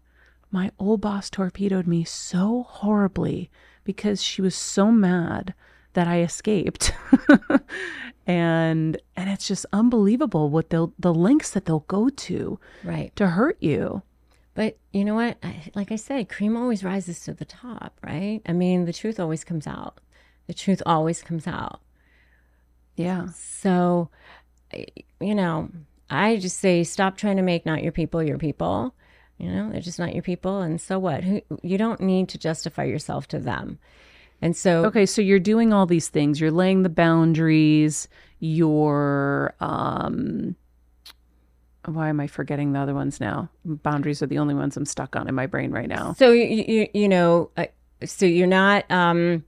my 0.51 0.71
old 0.79 1.01
boss 1.01 1.29
torpedoed 1.29 1.87
me 1.87 2.03
so 2.03 2.63
horribly 2.69 3.49
because 3.83 4.23
she 4.23 4.41
was 4.41 4.55
so 4.55 4.91
mad 4.91 5.53
that 5.93 6.07
I 6.07 6.21
escaped. 6.21 6.93
and 8.27 8.97
and 9.15 9.29
it's 9.29 9.47
just 9.47 9.65
unbelievable 9.73 10.49
what 10.49 10.69
they'll 10.69 10.93
the 10.99 11.13
lengths 11.13 11.51
that 11.51 11.65
they'll 11.65 11.79
go 11.87 12.09
to 12.09 12.59
Right. 12.83 13.15
to 13.15 13.27
hurt 13.27 13.57
you. 13.61 14.03
But 14.53 14.77
you 14.91 15.05
know 15.05 15.15
what? 15.15 15.37
I, 15.41 15.71
like 15.73 15.91
I 15.91 15.95
said, 15.95 16.27
cream 16.27 16.57
always 16.57 16.83
rises 16.83 17.21
to 17.21 17.33
the 17.33 17.45
top, 17.45 17.97
right? 18.03 18.41
I 18.45 18.51
mean, 18.51 18.85
the 18.85 18.93
truth 18.93 19.19
always 19.19 19.43
comes 19.43 19.65
out. 19.67 19.99
The 20.47 20.53
truth 20.53 20.81
always 20.85 21.21
comes 21.21 21.47
out. 21.47 21.79
Yeah. 22.95 23.27
So, 23.29 24.09
you 25.21 25.35
know, 25.35 25.69
I 26.09 26.37
just 26.37 26.57
say 26.57 26.83
stop 26.83 27.15
trying 27.17 27.37
to 27.37 27.43
make 27.43 27.65
not 27.65 27.83
your 27.83 27.93
people 27.93 28.21
your 28.21 28.37
people. 28.37 28.93
You 29.37 29.49
know, 29.49 29.69
they're 29.71 29.79
just 29.79 29.99
not 29.99 30.13
your 30.13 30.23
people. 30.23 30.59
And 30.59 30.81
so 30.81 30.99
what? 30.99 31.23
Who, 31.23 31.41
you 31.63 31.77
don't 31.77 32.01
need 32.01 32.27
to 32.29 32.37
justify 32.37 32.83
yourself 32.83 33.27
to 33.29 33.39
them. 33.39 33.79
And 34.41 34.55
so, 34.55 34.85
Okay, 34.85 35.05
so 35.05 35.21
you're 35.21 35.39
doing 35.39 35.73
all 35.73 35.85
these 35.85 36.07
things. 36.07 36.39
You're 36.39 36.51
laying 36.51 36.83
the 36.83 36.89
boundaries. 36.89 38.07
You're 38.39 39.53
um 39.59 40.55
why 41.85 42.09
am 42.09 42.19
I 42.19 42.27
forgetting 42.27 42.73
the 42.73 42.79
other 42.79 42.93
ones 42.93 43.19
now? 43.19 43.49
Boundaries 43.65 44.21
are 44.21 44.27
the 44.27 44.37
only 44.37 44.53
ones 44.53 44.77
I'm 44.77 44.85
stuck 44.85 45.15
on 45.15 45.27
in 45.27 45.35
my 45.35 45.47
brain 45.47 45.71
right 45.71 45.87
now. 45.87 46.13
so 46.13 46.31
you, 46.31 46.43
you, 46.67 46.87
you 46.93 47.07
know, 47.09 47.49
uh, 47.57 47.65
so 48.05 48.25
you're 48.25 48.47
not, 48.47 48.89
um, 48.91 49.43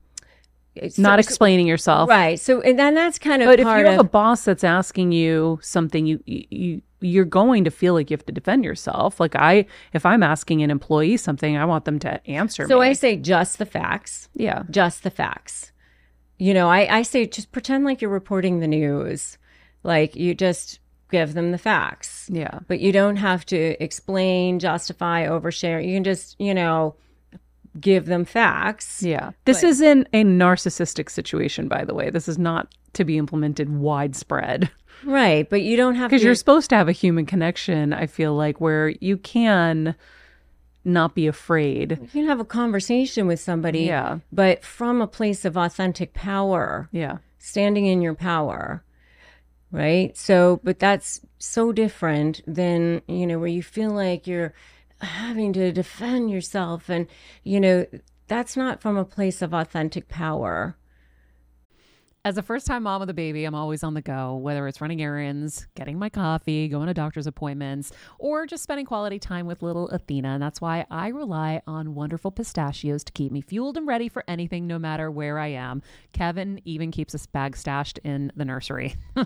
so- 0.89 1.01
Not 1.01 1.19
explaining 1.19 1.67
yourself. 1.67 2.09
right. 2.09 2.39
So, 2.39 2.61
and 2.61 2.77
then 2.79 2.93
that's 2.95 3.19
kind 3.19 3.41
of 3.41 3.47
But 3.47 3.59
if 3.59 3.65
you 3.65 3.85
have 3.85 3.99
of, 3.99 4.05
a 4.05 4.09
boss 4.09 4.45
that's 4.45 4.63
asking 4.63 5.11
you 5.11 5.59
something, 5.61 6.05
you 6.05 6.21
you 6.25 6.81
you're 7.03 7.25
going 7.25 7.63
to 7.63 7.71
feel 7.71 7.93
like 7.95 8.11
you 8.11 8.15
have 8.15 8.25
to 8.27 8.31
defend 8.31 8.63
yourself. 8.63 9.19
Like 9.19 9.35
I, 9.35 9.65
if 9.91 10.05
I'm 10.05 10.21
asking 10.21 10.61
an 10.61 10.69
employee 10.69 11.17
something, 11.17 11.57
I 11.57 11.65
want 11.65 11.85
them 11.85 11.97
to 11.99 12.25
answer 12.29 12.67
so 12.67 12.79
me. 12.79 12.87
I 12.89 12.93
say 12.93 13.15
just 13.17 13.57
the 13.57 13.65
facts. 13.65 14.29
yeah, 14.35 14.63
just 14.69 15.01
the 15.03 15.09
facts. 15.09 15.71
You 16.37 16.53
know, 16.53 16.69
I, 16.69 16.97
I 16.99 17.01
say 17.01 17.25
just 17.25 17.51
pretend 17.51 17.85
like 17.85 18.01
you're 18.01 18.11
reporting 18.11 18.59
the 18.59 18.67
news. 18.67 19.37
Like 19.83 20.15
you 20.15 20.35
just 20.35 20.79
give 21.09 21.33
them 21.33 21.51
the 21.51 21.57
facts. 21.57 22.29
yeah, 22.31 22.59
But 22.67 22.79
you 22.79 22.91
don't 22.91 23.17
have 23.17 23.45
to 23.47 23.75
explain, 23.83 24.59
justify, 24.59 25.25
overshare. 25.27 25.83
You 25.85 25.95
can 25.95 26.03
just, 26.03 26.35
you 26.39 26.53
know, 26.53 26.95
give 27.79 28.05
them 28.05 28.25
facts. 28.25 29.01
yeah. 29.01 29.31
This 29.45 29.63
isn't 29.63 30.07
a 30.13 30.23
narcissistic 30.23 31.09
situation, 31.09 31.67
by 31.67 31.85
the 31.85 31.93
way. 31.93 32.09
This 32.09 32.27
is 32.27 32.37
not 32.37 32.73
to 32.93 33.05
be 33.05 33.17
implemented 33.17 33.69
widespread 33.69 34.69
Right. 35.03 35.49
But 35.49 35.61
you 35.61 35.77
don't 35.77 35.95
have 35.95 36.09
because 36.09 36.21
to 36.21 36.25
you're 36.25 36.35
supposed 36.35 36.69
to 36.71 36.75
have 36.75 36.87
a 36.87 36.93
human 36.93 37.25
connection. 37.25 37.93
I 37.93 38.07
feel 38.07 38.33
like 38.35 38.61
where 38.61 38.89
you 38.89 39.17
can 39.17 39.95
not 40.83 41.13
be 41.13 41.27
afraid. 41.27 41.99
you 42.01 42.07
can 42.07 42.25
have 42.25 42.39
a 42.39 42.45
conversation 42.45 43.27
with 43.27 43.39
somebody, 43.39 43.81
Yeah, 43.81 44.19
but 44.31 44.63
from 44.63 45.01
a 45.01 45.07
place 45.07 45.45
of 45.45 45.55
authentic 45.55 46.13
power, 46.13 46.89
yeah, 46.91 47.17
standing 47.37 47.85
in 47.85 48.01
your 48.01 48.15
power. 48.15 48.83
Right. 49.71 50.17
So, 50.17 50.59
but 50.63 50.79
that's 50.79 51.21
so 51.37 51.71
different 51.71 52.41
than, 52.45 53.03
you 53.07 53.25
know, 53.25 53.39
where 53.39 53.47
you 53.47 53.63
feel 53.63 53.91
like 53.91 54.27
you're 54.27 54.53
having 55.01 55.53
to 55.53 55.71
defend 55.71 56.31
yourself. 56.31 56.89
And, 56.89 57.07
you 57.43 57.59
know, 57.59 57.85
that's 58.27 58.55
not 58.55 58.81
from 58.81 58.97
a 58.97 59.05
place 59.05 59.41
of 59.41 59.53
authentic 59.53 60.07
power. 60.07 60.77
As 62.23 62.37
a 62.37 62.43
first 62.43 62.67
time 62.67 62.83
mom 62.83 62.99
with 62.99 63.09
a 63.09 63.15
baby, 63.15 63.45
I'm 63.45 63.55
always 63.55 63.83
on 63.83 63.95
the 63.95 64.01
go, 64.01 64.35
whether 64.35 64.67
it's 64.67 64.79
running 64.79 65.01
errands, 65.01 65.65
getting 65.75 65.97
my 65.97 66.07
coffee, 66.07 66.67
going 66.67 66.85
to 66.85 66.93
doctor's 66.93 67.25
appointments, 67.25 67.91
or 68.19 68.45
just 68.45 68.61
spending 68.61 68.85
quality 68.85 69.17
time 69.17 69.47
with 69.47 69.63
little 69.63 69.89
Athena. 69.89 70.29
And 70.29 70.43
that's 70.43 70.61
why 70.61 70.85
I 70.91 71.07
rely 71.07 71.63
on 71.65 71.95
wonderful 71.95 72.29
pistachios 72.29 73.03
to 73.05 73.11
keep 73.11 73.31
me 73.31 73.41
fueled 73.41 73.75
and 73.75 73.87
ready 73.87 74.07
for 74.07 74.23
anything, 74.27 74.67
no 74.67 74.77
matter 74.77 75.09
where 75.09 75.39
I 75.39 75.47
am. 75.47 75.81
Kevin 76.13 76.61
even 76.63 76.91
keeps 76.91 77.15
a 77.15 77.27
bag 77.29 77.57
stashed 77.57 77.97
in 78.03 78.31
the 78.35 78.45
nursery. 78.45 78.93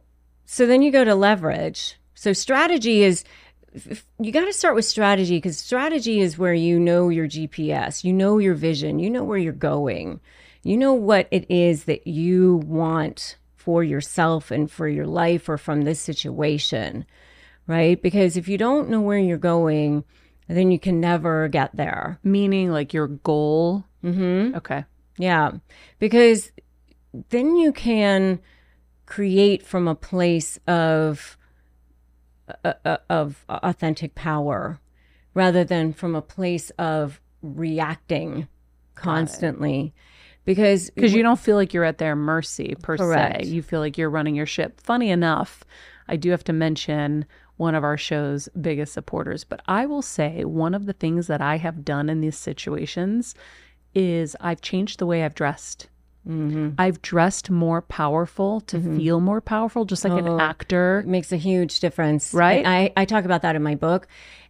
so 0.51 0.65
then 0.65 0.81
you 0.81 0.91
go 0.91 1.05
to 1.05 1.15
leverage. 1.15 1.95
So 2.13 2.33
strategy 2.33 3.03
is 3.03 3.23
you 4.19 4.33
got 4.33 4.43
to 4.43 4.51
start 4.51 4.75
with 4.75 4.83
strategy 4.83 5.37
because 5.37 5.57
strategy 5.57 6.19
is 6.19 6.37
where 6.37 6.53
you 6.53 6.77
know 6.77 7.07
your 7.07 7.25
GPS, 7.25 8.03
you 8.03 8.11
know 8.11 8.37
your 8.37 8.53
vision, 8.53 8.99
you 8.99 9.09
know 9.09 9.23
where 9.23 9.37
you're 9.37 9.53
going, 9.53 10.19
you 10.61 10.75
know 10.75 10.91
what 10.91 11.29
it 11.31 11.49
is 11.49 11.85
that 11.85 12.05
you 12.05 12.57
want 12.65 13.37
for 13.55 13.81
yourself 13.81 14.51
and 14.51 14.69
for 14.69 14.89
your 14.89 15.07
life 15.07 15.47
or 15.47 15.57
from 15.57 15.83
this 15.83 16.01
situation, 16.01 17.05
right? 17.65 18.01
Because 18.01 18.35
if 18.35 18.49
you 18.49 18.57
don't 18.57 18.89
know 18.89 18.99
where 18.99 19.17
you're 19.17 19.37
going, 19.37 20.03
then 20.49 20.69
you 20.69 20.79
can 20.79 20.99
never 20.99 21.47
get 21.47 21.73
there. 21.73 22.19
Meaning, 22.25 22.73
like 22.73 22.93
your 22.93 23.07
goal. 23.07 23.85
Mm-hmm. 24.03 24.57
Okay. 24.57 24.83
Yeah, 25.17 25.51
because 25.97 26.51
then 27.29 27.55
you 27.55 27.71
can 27.71 28.41
create 29.11 29.61
from 29.61 29.89
a 29.89 29.95
place 29.95 30.57
of 30.67 31.37
uh, 32.63 32.73
uh, 32.85 32.97
of 33.09 33.43
authentic 33.49 34.15
power 34.15 34.79
rather 35.33 35.65
than 35.65 35.91
from 35.91 36.15
a 36.15 36.21
place 36.21 36.69
of 36.79 37.19
reacting 37.41 38.47
constantly 38.95 39.93
because 40.45 40.89
because 40.91 41.13
you 41.13 41.23
don't 41.23 41.41
feel 41.41 41.57
like 41.57 41.73
you're 41.73 41.83
at 41.83 41.97
their 41.97 42.15
mercy 42.15 42.73
per 42.81 42.95
Correct. 42.95 43.43
se. 43.43 43.49
You 43.49 43.61
feel 43.61 43.81
like 43.81 43.97
you're 43.97 44.09
running 44.09 44.33
your 44.33 44.45
ship. 44.45 44.79
Funny 44.79 45.09
enough, 45.09 45.65
I 46.07 46.15
do 46.15 46.31
have 46.31 46.45
to 46.45 46.53
mention 46.53 47.25
one 47.57 47.75
of 47.75 47.83
our 47.83 47.97
show's 47.97 48.47
biggest 48.61 48.93
supporters, 48.93 49.43
but 49.43 49.61
I 49.65 49.87
will 49.87 50.01
say 50.01 50.45
one 50.45 50.73
of 50.73 50.85
the 50.85 50.93
things 50.93 51.27
that 51.27 51.41
I 51.41 51.57
have 51.57 51.83
done 51.83 52.09
in 52.09 52.21
these 52.21 52.37
situations 52.37 53.35
is 53.93 54.37
I've 54.39 54.61
changed 54.61 54.99
the 54.99 55.05
way 55.05 55.25
I've 55.25 55.35
dressed. 55.35 55.89
Mm-hmm. 56.27 56.71
I've 56.77 57.01
dressed 57.01 57.49
more 57.49 57.81
powerful 57.81 58.61
to 58.61 58.77
mm-hmm. 58.77 58.97
feel 58.97 59.19
more 59.19 59.41
powerful, 59.41 59.85
just 59.85 60.03
like 60.03 60.13
an 60.13 60.27
oh. 60.27 60.39
actor. 60.39 61.03
makes 61.05 61.31
a 61.31 61.37
huge 61.37 61.79
difference 61.79 62.33
Right? 62.33 62.65
I, 62.65 62.93
I 62.95 63.05
talk 63.05 63.25
about 63.25 63.41
that 63.41 63.55
in 63.55 63.63
my 63.63 63.75
book 63.75 64.07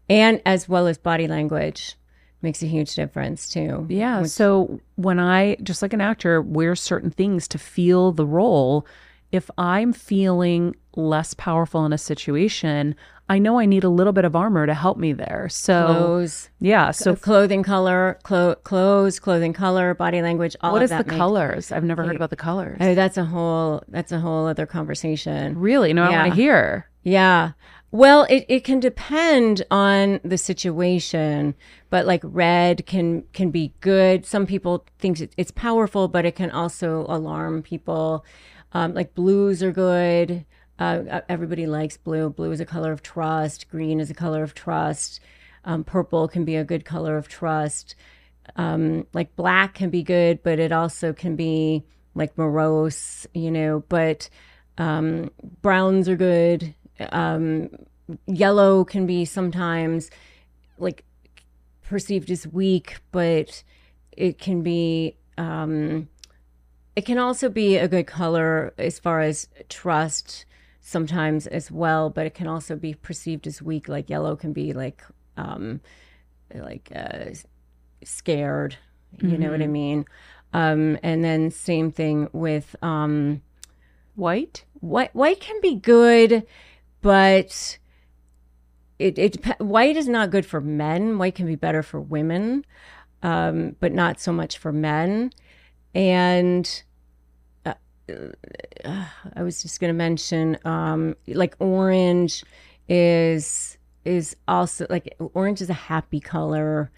and 0.10 0.41
as 0.45 0.67
well 0.67 0.88
as 0.88 0.97
body 0.97 1.27
language 1.27 1.95
makes 2.41 2.62
a 2.62 2.65
huge 2.65 2.95
difference 2.95 3.49
too. 3.49 3.86
Yeah. 3.89 4.23
So 4.23 4.81
when 4.95 5.19
I, 5.19 5.55
just 5.63 5.81
like 5.81 5.93
an 5.93 6.01
actor, 6.01 6.41
wear 6.41 6.75
certain 6.75 7.12
things 7.12 7.47
to 7.49 7.57
feel 7.57 8.12
the 8.12 8.25
role, 8.25 8.86
if 9.31 9.49
I'm 9.57 9.93
feeling 9.93 10.75
less 10.95 11.34
powerful 11.34 11.86
in 11.86 11.93
a 11.93 11.97
situation, 11.97 12.95
I 13.32 13.39
know 13.39 13.60
I 13.60 13.65
need 13.65 13.84
a 13.86 13.89
little 13.89 14.13
bit 14.13 14.26
of 14.26 14.36
armor 14.36 14.65
to 14.67 14.74
help 14.74 14.98
me 14.98 15.13
there. 15.13 15.48
So, 15.50 15.86
Clothes, 15.88 16.50
yeah. 16.60 16.91
So, 16.91 17.15
clothing 17.15 17.63
color, 17.63 18.20
clo- 18.24 18.56
clothes, 18.56 19.20
clothing 19.20 19.54
color, 19.54 19.94
body 19.94 20.22
language. 20.22 20.56
All 20.62 20.74
what 20.74 20.82
of 20.82 20.84
is 20.84 20.89
the 20.89 20.98
makes- 20.98 21.15
colors? 21.15 21.72
I've 21.72 21.84
never 21.86 22.04
heard 22.04 22.17
about 22.17 22.30
the 22.30 22.36
colors. 22.36 22.78
Oh, 22.82 22.94
that's 22.94 23.17
a 23.17 23.26
whole. 23.26 23.84
That's 23.88 24.12
a 24.12 24.20
whole 24.20 24.48
other 24.48 24.65
conversation. 24.65 25.58
really? 25.58 25.94
No, 25.94 26.04
I 26.04 26.10
want 26.10 26.13
Yeah. 26.28 26.30
to 26.30 26.36
hear. 26.36 26.89
Yeah. 27.04 27.52
Well, 27.94 28.24
it, 28.30 28.46
it 28.48 28.63
can 28.63 28.80
depend 28.80 29.65
on 29.70 30.20
the 30.24 30.38
situation, 30.38 31.56
but 31.89 32.06
like 32.06 32.22
red 32.24 32.86
can 32.86 33.24
can 33.34 33.50
be 33.52 33.74
good. 33.82 34.26
Some 34.26 34.46
people 34.46 34.86
think 35.00 35.20
it's 35.38 35.52
powerful, 35.52 36.08
but 36.08 36.26
it 36.26 36.36
can 36.36 36.52
also 36.52 37.06
alarm 37.10 37.63
people. 37.63 38.24
Um, 38.74 38.94
like 38.94 39.13
blues 39.15 39.62
are 39.62 39.74
good. 39.74 40.46
Uh, 40.82 41.22
everybody 41.30 41.67
likes 41.67 41.96
blue. 41.96 42.32
Blue 42.32 42.52
is 42.52 42.60
a 42.60 42.65
color 42.65 42.91
of 42.91 43.04
trust. 43.04 43.70
Green 43.70 44.00
is 44.00 44.10
a 44.10 44.15
color 44.15 44.41
of 44.41 44.56
trust. 44.56 45.20
Um, 45.63 45.84
purple 45.84 46.28
can 46.28 46.44
be 46.44 46.56
a 46.56 46.63
good 46.63 46.86
color 46.86 47.17
of 47.17 47.28
trust. 47.28 47.94
Um, 48.56 49.06
like 49.13 49.36
black 49.36 49.76
can 49.76 49.91
be 49.91 50.02
good, 50.02 50.41
but 50.41 50.58
it 50.58 50.72
also 50.72 51.13
can 51.13 51.36
be 51.36 51.84
like 52.15 52.36
morose, 52.36 53.28
you 53.36 53.52
know. 53.52 53.84
But 53.89 54.28
um, 54.80 55.30
browns 55.62 56.10
are 56.10 56.15
good. 56.15 56.74
Um, 57.12 57.70
yellow 58.26 58.84
can 58.84 59.06
be 59.06 59.24
sometimes 59.24 60.10
like 60.80 61.06
perceived 61.84 62.32
as 62.32 62.48
weak, 62.48 63.02
but 63.12 63.62
it 64.13 64.39
can 64.39 64.63
be. 64.63 65.15
Um, 65.38 66.10
it 66.96 67.06
can 67.06 67.20
also 67.20 67.50
be 67.50 67.78
a 67.78 67.88
good 67.88 68.08
color 68.08 68.74
as 68.80 68.98
far 68.98 69.22
as 69.22 69.48
trust 69.70 70.46
sometimes 70.82 71.48
as 71.48 71.72
well, 71.72 72.10
but 72.10 72.26
it 72.26 72.34
can 72.34 72.48
also 72.48 72.76
be 72.76 72.94
perceived 72.94 73.48
as 73.48 73.62
weak. 73.62 73.88
Like 73.88 74.10
yellow 74.10 74.36
can 74.36 74.52
be 74.52 74.74
like 74.74 75.04
um, 75.38 75.80
like 76.54 76.91
uh, 76.96 77.32
scared. 78.04 78.78
You 79.22 79.38
know 79.38 79.52
what 79.52 79.62
I 79.62 79.67
mean? 79.67 80.06
Um, 80.54 80.98
and 81.04 81.24
then 81.24 81.52
same 81.52 81.91
thing 81.91 82.30
with 82.34 82.76
um, 82.82 83.41
White? 84.15 84.65
white. 84.82 85.13
White 85.15 85.39
can 85.39 85.60
be 85.62 85.76
good, 85.76 86.46
but 87.02 87.78
it 89.00 89.17
it 89.17 89.46
white 89.60 89.96
is 89.96 90.08
not 90.08 90.32
good 90.32 90.46
for 90.46 90.60
men. 90.60 91.17
White 91.17 91.36
can 91.36 91.46
be 91.46 91.56
better 91.56 91.82
for 91.82 92.00
women, 92.00 92.65
um, 93.24 93.76
but 93.80 93.94
not 93.94 94.20
so 94.20 94.32
much 94.34 94.58
for 94.58 94.72
men. 94.72 95.32
And 95.96 96.84
uh, 98.12 98.88
uh, 98.88 99.06
I 99.36 99.43
was 99.43 99.62
just 99.62 99.80
going 99.80 99.89
to 99.89 99.97
mention, 99.97 100.58
um, 100.65 101.15
like 101.28 101.56
orange 101.60 102.43
is 102.88 103.78
is 104.04 104.36
also 104.47 104.88
like 104.89 105.15
orange 105.19 105.62
is 105.62 105.69
a 105.69 105.74
happy 105.74 106.19
color, 106.19 106.91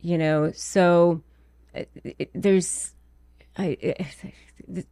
you 0.00 0.18
know. 0.18 0.50
So 0.52 1.22
it, 1.72 1.90
it, 2.04 2.30
there's, 2.34 2.94
I 3.56 3.76
it, 3.80 4.06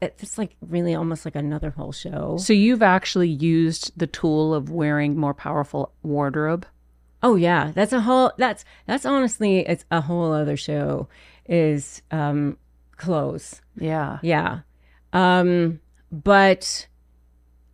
it's 0.00 0.38
like 0.38 0.56
really 0.60 0.94
almost 0.94 1.24
like 1.24 1.34
another 1.36 1.70
whole 1.70 1.92
show. 1.92 2.36
So 2.38 2.52
you've 2.52 2.82
actually 2.82 3.28
used 3.28 3.92
the 3.96 4.06
tool 4.06 4.54
of 4.54 4.70
wearing 4.70 5.16
more 5.16 5.34
powerful 5.34 5.92
wardrobe? 6.02 6.66
Oh 7.22 7.36
yeah, 7.36 7.72
that's 7.74 7.92
a 7.92 8.00
whole. 8.00 8.32
That's 8.38 8.64
that's 8.86 9.06
honestly, 9.06 9.60
it's 9.60 9.84
a 9.90 10.00
whole 10.00 10.32
other 10.32 10.56
show. 10.56 11.08
Is 11.46 12.02
um 12.10 12.56
clothes. 12.96 13.60
Yeah. 13.76 14.18
Yeah, 14.22 14.60
um, 15.12 15.80
but 16.10 16.86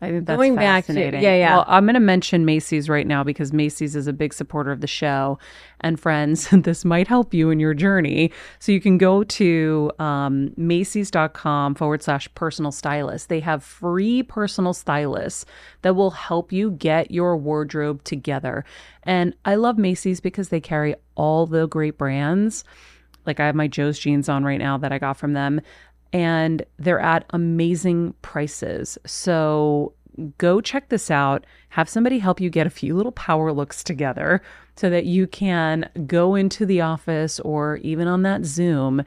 I 0.01 0.11
think 0.11 0.27
that's 0.27 0.37
Going 0.37 0.55
back 0.55 0.85
to- 0.85 0.93
fascinating. 0.93 1.23
yeah, 1.23 1.35
yeah. 1.35 1.57
Well, 1.57 1.65
I'm 1.67 1.85
going 1.85 1.95
to 1.95 2.01
mention 2.01 2.45
Macy's 2.45 2.89
right 2.89 3.07
now 3.07 3.25
because 3.25 3.53
Macy's 3.53 3.97
is 3.97 4.07
a 4.07 4.13
big 4.13 4.33
supporter 4.33 4.71
of 4.71 4.81
the 4.81 4.87
show. 4.87 5.41
And 5.81 5.99
friends, 5.99 6.49
this 6.53 6.85
might 6.85 7.09
help 7.09 7.35
you 7.35 7.51
in 7.51 7.59
your 7.59 7.75
journey. 7.75 8.31
So 8.61 8.71
you 8.71 8.81
can 8.81 8.97
go 8.97 9.25
to 9.25 9.91
um, 9.99 10.53
Macy's.com 10.57 11.75
forward 11.75 12.05
slash 12.05 12.33
personal 12.37 12.71
stylist. 12.71 13.29
They 13.29 13.41
have 13.41 13.65
free 13.65 14.23
personal 14.23 14.73
stylists 14.73 15.45
that 15.83 15.97
will 15.97 16.11
help 16.13 16.53
you 16.53 16.71
get 16.71 17.11
your 17.11 17.37
wardrobe 17.37 18.05
together. 18.05 18.65
And 19.03 19.35
I 19.45 19.57
love 19.57 19.79
Macy's 19.79 20.21
because 20.21 20.51
they 20.51 20.61
carry 20.61 20.95
all 21.17 21.45
the 21.47 21.67
great 21.67 21.99
brands. 21.99 22.63
Like 23.27 23.41
I 23.41 23.47
have 23.47 23.55
my 23.57 23.67
Joe's 23.67 23.99
jeans 23.99 24.29
on 24.29 24.45
right 24.45 24.59
now 24.61 24.79
that 24.79 24.93
I 24.93 24.99
got 24.99 25.17
from 25.17 25.33
them 25.33 25.61
and 26.13 26.65
they're 26.79 27.01
at 27.01 27.27
amazing 27.31 28.15
prices. 28.23 28.99
So 29.07 29.93
go 30.39 30.61
check 30.61 30.89
this 30.89 31.11
out. 31.11 31.45
Have 31.71 31.89
somebody 31.89 32.19
help 32.19 32.41
you 32.41 32.51
get 32.51 32.67
a 32.67 32.71
few 32.71 32.97
little 32.97 33.13
power 33.13 33.53
looks 33.53 33.85
together 33.85 34.43
so 34.77 34.91
that 34.91 35.07
you 35.07 35.27
can 35.27 35.89
go 36.07 36.35
into 36.35 36.67
the 36.67 36.81
office 36.81 37.39
or 37.41 37.77
even 37.79 38.09
on 38.09 38.23
that 38.23 38.45
Zoom. 38.45 39.05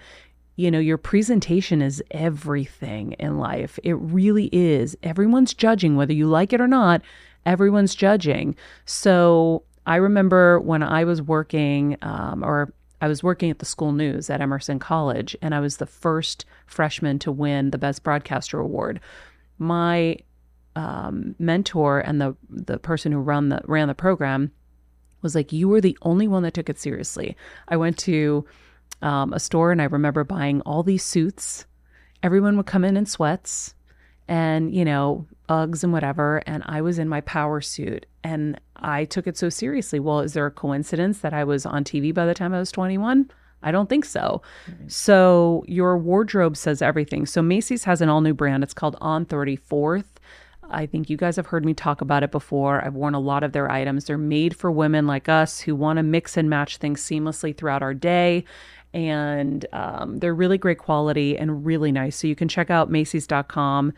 You 0.55 0.69
know, 0.69 0.79
your 0.79 0.97
presentation 0.97 1.81
is 1.81 2.03
everything 2.11 3.13
in 3.13 3.39
life. 3.39 3.79
It 3.83 3.93
really 3.93 4.49
is. 4.51 4.95
Everyone's 5.01 5.53
judging, 5.53 5.95
whether 5.95 6.13
you 6.13 6.27
like 6.27 6.53
it 6.53 6.61
or 6.61 6.67
not, 6.67 7.01
everyone's 7.45 7.95
judging. 7.95 8.55
So 8.85 9.63
I 9.85 9.95
remember 9.95 10.59
when 10.59 10.83
I 10.83 11.03
was 11.03 11.21
working, 11.21 11.97
um, 12.01 12.43
or 12.43 12.71
I 13.01 13.07
was 13.07 13.23
working 13.23 13.49
at 13.49 13.59
the 13.59 13.65
school 13.65 13.91
news 13.91 14.29
at 14.29 14.41
Emerson 14.41 14.79
College, 14.79 15.35
and 15.41 15.55
I 15.55 15.59
was 15.59 15.77
the 15.77 15.87
first 15.87 16.45
freshman 16.67 17.19
to 17.19 17.31
win 17.31 17.71
the 17.71 17.79
Best 17.79 18.03
Broadcaster 18.03 18.59
Award. 18.59 18.99
My 19.57 20.17
um, 20.75 21.35
mentor 21.37 21.99
and 21.99 22.21
the 22.21 22.37
the 22.49 22.77
person 22.79 23.11
who 23.11 23.19
run 23.19 23.49
the 23.49 23.61
ran 23.65 23.87
the 23.87 23.95
program 23.95 24.51
was 25.21 25.35
like, 25.35 25.51
"You 25.51 25.67
were 25.67 25.81
the 25.81 25.97
only 26.03 26.27
one 26.27 26.43
that 26.43 26.53
took 26.53 26.69
it 26.69 26.79
seriously." 26.79 27.35
I 27.67 27.75
went 27.75 27.97
to 27.99 28.45
um, 29.01 29.33
a 29.33 29.39
store 29.39 29.71
and 29.71 29.81
I 29.81 29.85
remember 29.85 30.23
buying 30.23 30.61
all 30.61 30.83
these 30.83 31.03
suits. 31.03 31.65
Everyone 32.23 32.55
would 32.57 32.67
come 32.67 32.85
in 32.85 32.97
in 32.97 33.07
sweats 33.07 33.73
and 34.31 34.73
you 34.73 34.85
know 34.85 35.27
Uggs 35.49 35.83
and 35.83 35.91
whatever, 35.91 36.41
and 36.47 36.63
I 36.65 36.81
was 36.81 36.97
in 36.97 37.09
my 37.09 37.19
power 37.21 37.59
suit, 37.59 38.05
and 38.23 38.59
I 38.77 39.03
took 39.03 39.27
it 39.27 39.37
so 39.37 39.49
seriously. 39.49 39.99
Well, 39.99 40.21
is 40.21 40.33
there 40.33 40.45
a 40.45 40.51
coincidence 40.51 41.19
that 41.19 41.33
I 41.33 41.43
was 41.43 41.65
on 41.65 41.83
TV 41.83 42.13
by 42.13 42.25
the 42.25 42.33
time 42.33 42.53
I 42.53 42.59
was 42.59 42.71
21? 42.71 43.29
I 43.61 43.71
don't 43.71 43.89
think 43.89 44.05
so. 44.05 44.41
So 44.87 45.65
your 45.67 45.97
wardrobe 45.97 46.55
says 46.55 46.81
everything. 46.81 47.25
So 47.25 47.41
Macy's 47.41 47.83
has 47.83 48.01
an 48.01 48.07
all 48.07 48.21
new 48.21 48.33
brand. 48.33 48.63
It's 48.63 48.73
called 48.73 48.95
On 49.01 49.25
34th. 49.25 50.05
I 50.71 50.85
think 50.85 51.09
you 51.09 51.17
guys 51.17 51.35
have 51.35 51.47
heard 51.47 51.65
me 51.65 51.73
talk 51.73 51.99
about 51.99 52.23
it 52.23 52.31
before. 52.31 52.83
I've 52.83 52.95
worn 52.95 53.13
a 53.13 53.19
lot 53.19 53.43
of 53.43 53.51
their 53.51 53.69
items. 53.69 54.05
They're 54.05 54.17
made 54.17 54.55
for 54.55 54.71
women 54.71 55.05
like 55.05 55.27
us 55.27 55.59
who 55.59 55.75
want 55.75 55.97
to 55.97 56.03
mix 56.03 56.37
and 56.37 56.49
match 56.49 56.77
things 56.77 57.01
seamlessly 57.01 57.55
throughout 57.55 57.83
our 57.83 57.93
day. 57.93 58.45
And 58.93 59.65
um, 59.73 60.19
they're 60.19 60.33
really 60.33 60.57
great 60.57 60.79
quality 60.79 61.37
and 61.37 61.65
really 61.65 61.91
nice. 61.91 62.15
So 62.15 62.27
you 62.27 62.35
can 62.35 62.47
check 62.47 62.69
out 62.69 62.89
Macy's.com 62.89 63.93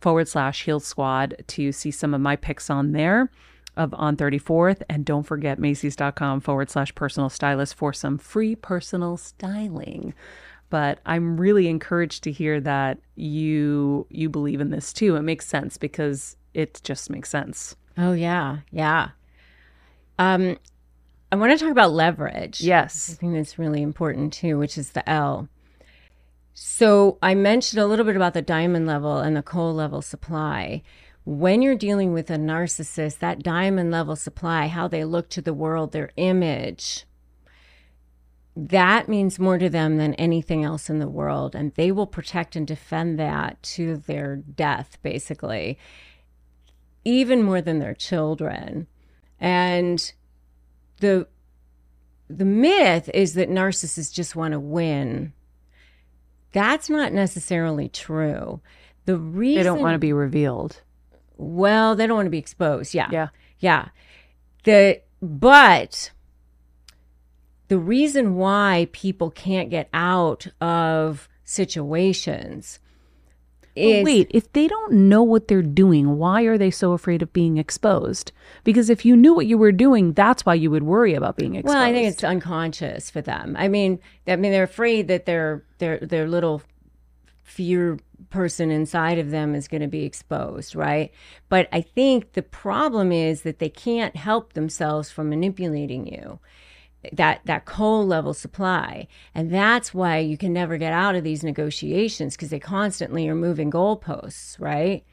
forward 0.00 0.28
slash 0.28 0.64
Heal 0.64 0.80
Squad 0.80 1.42
to 1.48 1.72
see 1.72 1.90
some 1.90 2.14
of 2.14 2.20
my 2.20 2.36
picks 2.36 2.70
on 2.70 2.92
there 2.92 3.30
of 3.76 3.94
on 3.94 4.16
34th. 4.16 4.82
And 4.88 5.04
don't 5.04 5.22
forget 5.22 5.58
Macy's.com 5.58 6.40
forward 6.40 6.70
slash 6.70 6.94
personal 6.94 7.28
stylist 7.28 7.74
for 7.74 7.92
some 7.92 8.18
free 8.18 8.54
personal 8.56 9.16
styling. 9.16 10.14
But 10.70 10.98
I'm 11.06 11.40
really 11.40 11.68
encouraged 11.68 12.24
to 12.24 12.32
hear 12.32 12.60
that 12.60 12.98
you 13.14 14.06
you 14.10 14.28
believe 14.28 14.60
in 14.60 14.70
this 14.70 14.92
too. 14.92 15.16
It 15.16 15.22
makes 15.22 15.46
sense 15.46 15.78
because 15.78 16.36
it 16.52 16.80
just 16.84 17.08
makes 17.08 17.30
sense. 17.30 17.74
oh 17.96 18.12
yeah, 18.12 18.58
yeah. 18.70 19.10
Um, 20.18 20.58
I 21.30 21.36
want 21.36 21.52
to 21.52 21.58
talk 21.58 21.70
about 21.70 21.92
leverage. 21.92 22.60
Yes. 22.60 23.10
I 23.12 23.14
think 23.14 23.34
that's 23.34 23.58
really 23.58 23.82
important 23.82 24.32
too, 24.32 24.58
which 24.58 24.76
is 24.76 24.90
the 24.90 25.08
L. 25.08 25.48
So 26.60 27.18
I 27.22 27.36
mentioned 27.36 27.80
a 27.80 27.86
little 27.86 28.04
bit 28.04 28.16
about 28.16 28.34
the 28.34 28.42
diamond 28.42 28.84
level 28.84 29.18
and 29.18 29.36
the 29.36 29.44
coal 29.44 29.72
level 29.72 30.02
supply. 30.02 30.82
When 31.24 31.62
you're 31.62 31.76
dealing 31.76 32.12
with 32.12 32.30
a 32.30 32.36
narcissist, 32.36 33.20
that 33.20 33.44
diamond 33.44 33.92
level 33.92 34.16
supply, 34.16 34.66
how 34.66 34.88
they 34.88 35.04
look 35.04 35.28
to 35.30 35.40
the 35.40 35.54
world, 35.54 35.92
their 35.92 36.10
image, 36.16 37.06
that 38.56 39.08
means 39.08 39.38
more 39.38 39.56
to 39.56 39.70
them 39.70 39.98
than 39.98 40.14
anything 40.14 40.64
else 40.64 40.90
in 40.90 40.98
the 40.98 41.08
world. 41.08 41.54
And 41.54 41.72
they 41.76 41.92
will 41.92 42.08
protect 42.08 42.56
and 42.56 42.66
defend 42.66 43.20
that 43.20 43.62
to 43.74 43.96
their 43.96 44.34
death, 44.34 44.98
basically, 45.00 45.78
even 47.04 47.44
more 47.44 47.60
than 47.60 47.78
their 47.78 47.94
children. 47.94 48.88
And 49.38 50.12
the 50.98 51.28
the 52.28 52.44
myth 52.44 53.08
is 53.14 53.34
that 53.34 53.48
narcissists 53.48 54.12
just 54.12 54.34
want 54.34 54.52
to 54.52 54.60
win. 54.60 55.34
That's 56.52 56.88
not 56.88 57.12
necessarily 57.12 57.88
true. 57.88 58.60
The 59.04 59.16
reason 59.16 59.58
They 59.58 59.64
don't 59.64 59.80
want 59.80 59.94
to 59.94 59.98
be 59.98 60.12
revealed. 60.12 60.80
well, 61.36 61.94
they 61.94 62.06
don't 62.06 62.16
want 62.16 62.26
to 62.26 62.30
be 62.30 62.38
exposed. 62.38 62.94
Yeah. 62.94 63.08
Yeah. 63.10 63.28
Yeah. 63.58 63.88
The 64.64 65.00
but 65.22 66.10
the 67.68 67.78
reason 67.78 68.36
why 68.36 68.88
people 68.92 69.30
can't 69.30 69.70
get 69.70 69.88
out 69.92 70.46
of 70.60 71.28
situations 71.44 72.78
is 73.78 74.04
Wait, 74.04 74.30
if 74.30 74.52
they 74.52 74.68
don't 74.68 74.92
know 74.92 75.22
what 75.22 75.48
they're 75.48 75.62
doing, 75.62 76.18
why 76.18 76.42
are 76.42 76.58
they 76.58 76.70
so 76.70 76.92
afraid 76.92 77.22
of 77.22 77.32
being 77.32 77.58
exposed? 77.58 78.32
Because 78.64 78.90
if 78.90 79.04
you 79.04 79.16
knew 79.16 79.34
what 79.34 79.46
you 79.46 79.58
were 79.58 79.72
doing, 79.72 80.12
that's 80.12 80.44
why 80.44 80.54
you 80.54 80.70
would 80.70 80.82
worry 80.82 81.14
about 81.14 81.36
being 81.36 81.54
exposed. 81.54 81.74
Well, 81.74 81.84
I 81.84 81.92
think 81.92 82.08
it's 82.08 82.24
unconscious 82.24 83.10
for 83.10 83.20
them. 83.20 83.56
I 83.58 83.68
mean, 83.68 83.98
I 84.26 84.36
mean, 84.36 84.52
they're 84.52 84.62
afraid 84.64 85.08
that 85.08 85.26
their 85.26 85.64
their 85.78 85.98
their 85.98 86.28
little 86.28 86.62
fear 87.42 87.98
person 88.30 88.70
inside 88.70 89.18
of 89.18 89.30
them 89.30 89.54
is 89.54 89.68
going 89.68 89.80
to 89.80 89.88
be 89.88 90.04
exposed, 90.04 90.74
right? 90.74 91.12
But 91.48 91.68
I 91.72 91.80
think 91.80 92.32
the 92.32 92.42
problem 92.42 93.12
is 93.12 93.42
that 93.42 93.58
they 93.58 93.70
can't 93.70 94.16
help 94.16 94.52
themselves 94.52 95.10
from 95.10 95.30
manipulating 95.30 96.06
you. 96.06 96.38
That 97.12 97.42
that 97.44 97.64
coal 97.64 98.04
level 98.04 98.34
supply, 98.34 99.06
and 99.32 99.52
that's 99.52 99.94
why 99.94 100.18
you 100.18 100.36
can 100.36 100.52
never 100.52 100.76
get 100.78 100.92
out 100.92 101.14
of 101.14 101.22
these 101.22 101.44
negotiations 101.44 102.34
because 102.34 102.50
they 102.50 102.58
constantly 102.58 103.28
are 103.28 103.36
moving 103.36 103.70
goalposts, 103.70 104.58
right? 104.58 105.04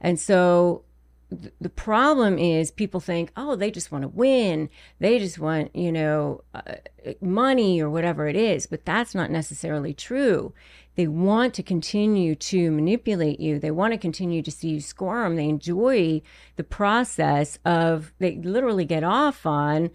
And 0.00 0.20
so 0.20 0.84
th- 1.30 1.52
the 1.60 1.68
problem 1.68 2.38
is 2.38 2.70
people 2.70 3.00
think, 3.00 3.32
oh, 3.36 3.56
they 3.56 3.72
just 3.72 3.90
want 3.90 4.02
to 4.02 4.08
win. 4.08 4.70
They 5.00 5.18
just 5.18 5.40
want, 5.40 5.74
you 5.74 5.90
know, 5.90 6.42
uh, 6.54 6.74
money 7.20 7.80
or 7.80 7.90
whatever 7.90 8.28
it 8.28 8.36
is. 8.36 8.68
But 8.68 8.84
that's 8.84 9.12
not 9.12 9.30
necessarily 9.30 9.94
true. 9.94 10.54
They 10.94 11.08
want 11.08 11.54
to 11.54 11.62
continue 11.62 12.36
to 12.36 12.70
manipulate 12.70 13.40
you. 13.40 13.58
They 13.58 13.70
want 13.72 13.94
to 13.94 13.98
continue 13.98 14.42
to 14.42 14.50
see 14.50 14.68
you 14.68 14.80
squirm. 14.80 15.34
They 15.34 15.48
enjoy 15.48 16.22
the 16.54 16.64
process 16.64 17.58
of, 17.64 18.12
they 18.20 18.36
literally 18.36 18.84
get 18.84 19.02
off 19.02 19.44
on, 19.44 19.90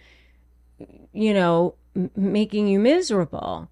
you 1.18 1.34
know, 1.34 1.74
m- 1.96 2.12
making 2.16 2.68
you 2.68 2.80
miserable. 2.80 3.70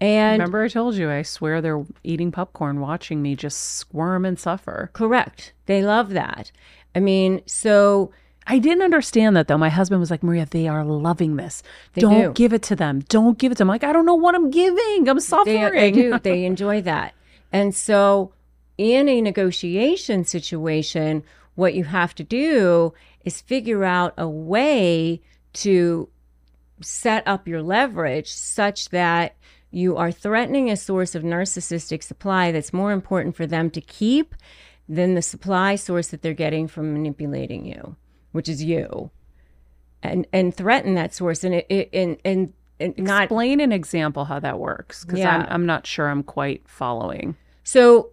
And 0.00 0.40
Remember, 0.40 0.64
I 0.64 0.68
told 0.68 0.94
you, 0.96 1.10
I 1.10 1.22
swear 1.22 1.62
they're 1.62 1.84
eating 2.04 2.30
popcorn, 2.30 2.80
watching 2.80 3.22
me 3.22 3.34
just 3.34 3.58
squirm 3.76 4.26
and 4.26 4.38
suffer. 4.38 4.90
correct. 4.92 5.54
They 5.64 5.82
love 5.82 6.10
that. 6.10 6.52
I 6.94 7.00
mean, 7.00 7.40
so 7.46 8.10
I 8.46 8.58
didn't 8.58 8.82
understand 8.82 9.36
that 9.36 9.48
though. 9.48 9.56
My 9.56 9.70
husband 9.70 10.00
was 10.00 10.10
like, 10.10 10.22
Maria, 10.22 10.46
they 10.50 10.68
are 10.68 10.84
loving 10.84 11.36
this. 11.36 11.62
Don't 11.94 12.22
do. 12.22 12.32
give 12.34 12.52
it 12.52 12.62
to 12.64 12.76
them. 12.76 13.00
Don't 13.08 13.38
give 13.38 13.52
it 13.52 13.54
to 13.56 13.60
them. 13.60 13.68
Like, 13.68 13.84
I 13.84 13.92
don't 13.92 14.04
know 14.06 14.14
what 14.14 14.34
I'm 14.34 14.50
giving. 14.50 15.08
I'm 15.08 15.18
suffering. 15.18 15.62
They, 15.62 15.70
they 15.70 15.90
do. 15.90 16.18
They 16.22 16.44
enjoy 16.44 16.82
that. 16.82 17.14
And 17.52 17.74
so, 17.74 18.32
in 18.76 19.08
a 19.08 19.22
negotiation 19.22 20.24
situation, 20.24 21.22
what 21.54 21.72
you 21.74 21.84
have 21.84 22.14
to 22.16 22.24
do 22.24 22.92
is 23.24 23.40
figure 23.40 23.82
out 23.84 24.12
a 24.18 24.28
way 24.28 25.22
to 25.54 26.08
set 26.80 27.26
up 27.26 27.48
your 27.48 27.62
leverage 27.62 28.32
such 28.32 28.90
that 28.90 29.36
you 29.70 29.96
are 29.96 30.12
threatening 30.12 30.70
a 30.70 30.76
source 30.76 31.14
of 31.14 31.22
narcissistic 31.22 32.02
supply 32.02 32.52
that's 32.52 32.72
more 32.72 32.92
important 32.92 33.36
for 33.36 33.46
them 33.46 33.70
to 33.70 33.80
keep 33.80 34.34
than 34.88 35.14
the 35.14 35.22
supply 35.22 35.74
source 35.74 36.08
that 36.08 36.22
they're 36.22 36.32
getting 36.32 36.68
from 36.68 36.92
manipulating 36.92 37.64
you, 37.66 37.96
which 38.32 38.48
is 38.48 38.62
you. 38.62 39.10
And 40.02 40.26
and 40.32 40.54
threaten 40.54 40.94
that 40.94 41.12
source 41.14 41.42
and 41.42 41.54
it, 41.54 41.66
it 41.68 41.90
and 41.92 42.16
and 42.24 42.52
and 42.78 42.96
not 42.98 43.24
Explain 43.24 43.60
an 43.60 43.72
example 43.72 44.26
how 44.26 44.38
that 44.40 44.58
works 44.58 45.04
because 45.04 45.20
Yeah. 45.20 45.38
I'm, 45.38 45.46
I'm 45.48 45.66
not 45.66 45.86
sure 45.86 46.08
I'm 46.08 46.22
quite 46.22 46.68
following. 46.68 47.36
So 47.64 48.10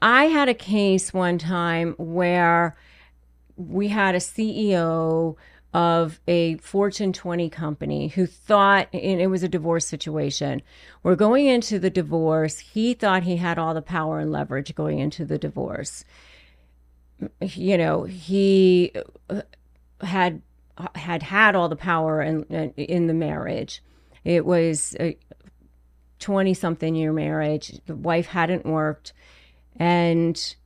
I 0.00 0.24
had 0.26 0.48
a 0.48 0.54
case 0.54 1.12
one 1.12 1.36
time 1.38 1.94
where 1.98 2.76
we 3.56 3.88
had 3.88 4.14
a 4.14 4.18
CEO 4.18 5.36
of 5.74 6.20
a 6.26 6.56
Fortune 6.58 7.12
20 7.12 7.50
company 7.50 8.08
who 8.08 8.26
thought, 8.26 8.88
and 8.92 9.20
it 9.20 9.26
was 9.28 9.42
a 9.42 9.48
divorce 9.48 9.86
situation. 9.86 10.62
We're 11.02 11.16
going 11.16 11.46
into 11.46 11.78
the 11.78 11.90
divorce. 11.90 12.58
He 12.58 12.94
thought 12.94 13.24
he 13.24 13.36
had 13.36 13.58
all 13.58 13.74
the 13.74 13.82
power 13.82 14.18
and 14.18 14.32
leverage 14.32 14.74
going 14.74 14.98
into 14.98 15.24
the 15.24 15.38
divorce. 15.38 16.04
You 17.42 17.76
know, 17.76 18.04
he 18.04 18.92
uh, 19.28 19.42
had 20.00 20.40
had 20.94 21.24
had 21.24 21.56
all 21.56 21.68
the 21.68 21.76
power 21.76 22.22
in 22.22 22.44
in 22.44 23.08
the 23.08 23.14
marriage. 23.14 23.82
It 24.24 24.46
was 24.46 24.96
a 25.00 25.16
20 26.20 26.54
something 26.54 26.94
year 26.94 27.12
marriage. 27.12 27.80
The 27.86 27.96
wife 27.96 28.26
hadn't 28.26 28.64
worked 28.64 29.12
and 29.78 30.56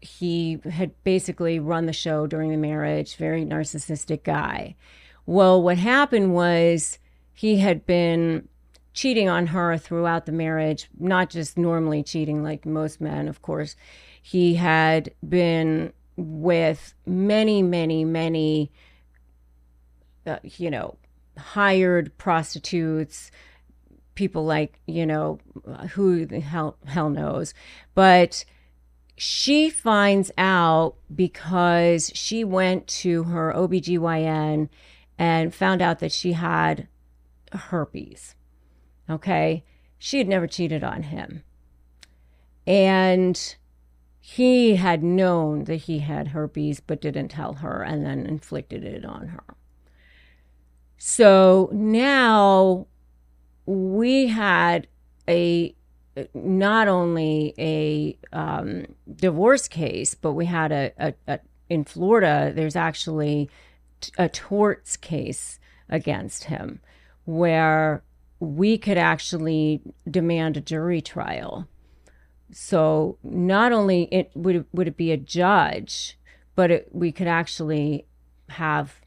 he 0.00 0.60
had 0.70 0.92
basically 1.04 1.58
run 1.58 1.86
the 1.86 1.92
show 1.92 2.26
during 2.26 2.50
the 2.50 2.56
marriage, 2.56 3.16
very 3.16 3.44
narcissistic 3.44 4.22
guy. 4.22 4.76
Well, 5.26 5.62
what 5.62 5.78
happened 5.78 6.32
was 6.34 6.98
he 7.32 7.58
had 7.58 7.84
been 7.84 8.48
cheating 8.94 9.28
on 9.28 9.48
her 9.48 9.76
throughout 9.76 10.26
the 10.26 10.32
marriage, 10.32 10.88
not 10.98 11.30
just 11.30 11.58
normally 11.58 12.02
cheating 12.02 12.42
like 12.42 12.64
most 12.64 13.00
men, 13.00 13.28
of 13.28 13.42
course. 13.42 13.76
He 14.20 14.54
had 14.54 15.12
been 15.26 15.92
with 16.16 16.94
many, 17.06 17.62
many, 17.62 18.04
many, 18.04 18.72
uh, 20.26 20.38
you 20.42 20.70
know, 20.70 20.96
hired 21.36 22.16
prostitutes, 22.18 23.30
people 24.14 24.44
like, 24.44 24.80
you 24.86 25.06
know, 25.06 25.38
who 25.92 26.26
the 26.26 26.40
hell, 26.40 26.76
hell 26.86 27.08
knows. 27.08 27.54
But 27.94 28.44
she 29.18 29.68
finds 29.68 30.30
out 30.38 30.94
because 31.14 32.12
she 32.14 32.44
went 32.44 32.86
to 32.86 33.24
her 33.24 33.52
OBGYN 33.54 34.68
and 35.18 35.54
found 35.54 35.82
out 35.82 35.98
that 35.98 36.12
she 36.12 36.32
had 36.32 36.86
herpes. 37.52 38.36
Okay. 39.10 39.64
She 39.98 40.18
had 40.18 40.28
never 40.28 40.46
cheated 40.46 40.84
on 40.84 41.02
him. 41.02 41.42
And 42.66 43.56
he 44.20 44.76
had 44.76 45.02
known 45.02 45.64
that 45.64 45.76
he 45.76 45.98
had 45.98 46.28
herpes, 46.28 46.80
but 46.80 47.00
didn't 47.00 47.28
tell 47.28 47.54
her 47.54 47.82
and 47.82 48.06
then 48.06 48.24
inflicted 48.26 48.84
it 48.84 49.04
on 49.04 49.28
her. 49.28 49.56
So 50.96 51.70
now 51.72 52.86
we 53.66 54.28
had 54.28 54.86
a 55.26 55.74
not 56.34 56.88
only 56.88 57.54
a 57.58 58.18
um, 58.32 58.86
divorce 59.14 59.68
case, 59.68 60.14
but 60.14 60.32
we 60.32 60.46
had 60.46 60.72
a, 60.72 60.92
a, 60.98 61.14
a 61.26 61.40
in 61.68 61.84
Florida. 61.84 62.52
There's 62.54 62.76
actually 62.76 63.50
a 64.16 64.28
torts 64.28 64.96
case 64.96 65.58
against 65.88 66.44
him, 66.44 66.80
where 67.24 68.02
we 68.40 68.78
could 68.78 68.98
actually 68.98 69.82
demand 70.08 70.56
a 70.56 70.60
jury 70.60 71.00
trial. 71.00 71.66
So 72.52 73.18
not 73.22 73.72
only 73.72 74.08
it 74.12 74.30
would 74.34 74.64
would 74.72 74.88
it 74.88 74.96
be 74.96 75.12
a 75.12 75.16
judge, 75.16 76.18
but 76.54 76.70
it, 76.70 76.88
we 76.92 77.12
could 77.12 77.26
actually 77.26 78.06
have 78.48 79.00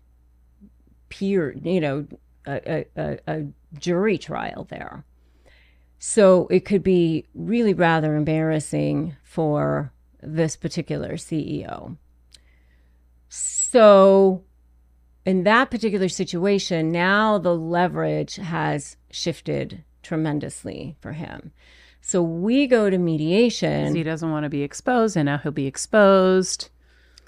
peer, 1.09 1.55
you 1.61 1.81
know, 1.81 2.07
a, 2.45 2.85
a, 2.95 3.19
a 3.27 3.45
jury 3.73 4.17
trial 4.17 4.65
there. 4.69 5.03
So 6.03 6.47
it 6.47 6.65
could 6.65 6.81
be 6.81 7.27
really 7.35 7.75
rather 7.75 8.15
embarrassing 8.15 9.15
for 9.23 9.93
this 10.19 10.55
particular 10.55 11.13
CEO. 11.13 11.95
So, 13.29 14.43
in 15.25 15.43
that 15.43 15.69
particular 15.69 16.09
situation, 16.09 16.91
now 16.91 17.37
the 17.37 17.55
leverage 17.55 18.37
has 18.37 18.97
shifted 19.11 19.83
tremendously 20.01 20.95
for 20.99 21.11
him. 21.11 21.51
So, 22.01 22.23
we 22.23 22.65
go 22.65 22.89
to 22.89 22.97
mediation. 22.97 23.93
He 23.93 24.01
doesn't 24.01 24.31
want 24.31 24.45
to 24.45 24.49
be 24.49 24.63
exposed, 24.63 25.15
and 25.15 25.27
now 25.27 25.37
he'll 25.37 25.51
be 25.51 25.67
exposed. 25.67 26.69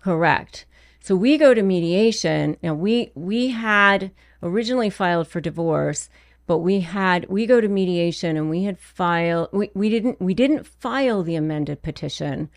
Correct. 0.02 0.66
So 1.00 1.16
we 1.18 1.38
go 1.38 1.54
to 1.54 1.62
mediation. 1.62 2.56
Now 2.64 2.74
we 2.74 3.12
we 3.14 3.50
had 3.50 4.12
originally 4.42 4.90
filed 4.90 5.28
for 5.28 5.42
divorce, 5.42 6.10
but 6.46 6.60
we 6.60 6.82
had 6.82 7.28
we 7.30 7.46
go 7.46 7.62
to 7.62 7.68
mediation 7.68 8.36
and 8.38 8.50
we 8.50 8.64
had 8.64 8.80
filed 8.80 9.50
we, 9.52 9.72
we 9.74 9.90
didn't 9.90 10.22
we 10.22 10.34
didn't 10.34 10.66
file 10.66 11.24
the 11.24 11.36
amended 11.36 11.82
petition, 11.82 12.50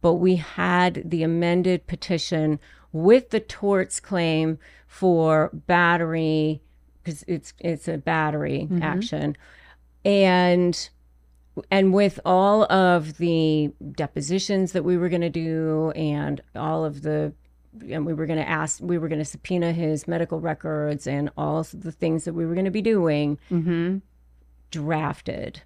but 0.00 0.14
we 0.14 0.36
had 0.36 1.02
the 1.04 1.22
amended 1.22 1.86
petition 1.86 2.58
with 2.92 3.30
the 3.30 3.40
torts 3.40 4.00
claim 4.00 4.58
for 4.86 5.50
battery 5.66 6.62
because 7.02 7.24
it's 7.26 7.52
it's 7.58 7.88
a 7.88 7.98
battery 7.98 8.68
mm-hmm. 8.70 8.82
action. 8.82 9.36
And 10.04 10.88
and 11.70 11.92
with 11.92 12.18
all 12.24 12.64
of 12.72 13.18
the 13.18 13.72
depositions 13.92 14.72
that 14.72 14.84
we 14.84 14.96
were 14.96 15.08
going 15.08 15.20
to 15.20 15.30
do 15.30 15.92
and 15.94 16.40
all 16.56 16.84
of 16.84 17.02
the 17.02 17.32
and 17.90 18.06
we 18.06 18.14
were 18.14 18.26
going 18.26 18.38
to 18.38 18.48
ask 18.48 18.80
we 18.82 18.98
were 18.98 19.08
going 19.08 19.18
to 19.18 19.24
subpoena 19.24 19.72
his 19.72 20.06
medical 20.08 20.40
records 20.40 21.06
and 21.06 21.30
all 21.36 21.58
of 21.58 21.82
the 21.82 21.92
things 21.92 22.24
that 22.24 22.34
we 22.34 22.46
were 22.46 22.54
going 22.54 22.64
to 22.64 22.70
be 22.70 22.82
doing 22.82 23.38
Mm-hmm. 23.50 23.98
drafted 24.70 25.62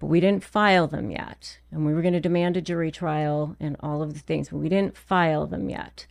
but 0.00 0.06
we 0.06 0.20
didn't 0.20 0.44
file 0.44 0.86
them 0.86 1.10
yet 1.10 1.58
and 1.70 1.86
we 1.86 1.94
were 1.94 2.02
going 2.02 2.14
to 2.14 2.20
demand 2.20 2.56
a 2.56 2.60
jury 2.60 2.90
trial 2.90 3.56
and 3.60 3.76
all 3.80 4.02
of 4.02 4.14
the 4.14 4.20
things 4.20 4.48
but 4.48 4.58
we 4.58 4.68
didn't 4.68 4.96
file 4.96 5.46
them 5.46 5.68
yet 5.70 6.06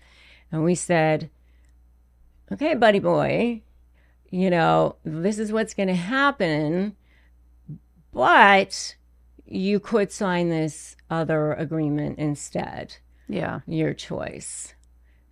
and 0.51 0.63
we 0.63 0.75
said 0.75 1.29
okay 2.51 2.73
buddy 2.73 2.99
boy 2.99 3.61
you 4.29 4.49
know, 4.49 4.95
this 5.03 5.37
is 5.37 5.51
what's 5.51 5.75
going 5.75 5.89
to 5.89 5.93
happen, 5.93 6.95
but 8.11 8.95
you 9.45 9.79
could 9.79 10.11
sign 10.11 10.49
this 10.49 10.95
other 11.07 11.53
agreement 11.53 12.17
instead. 12.17 12.97
Yeah. 13.29 13.59
Your 13.67 13.93
choice. 13.93 14.73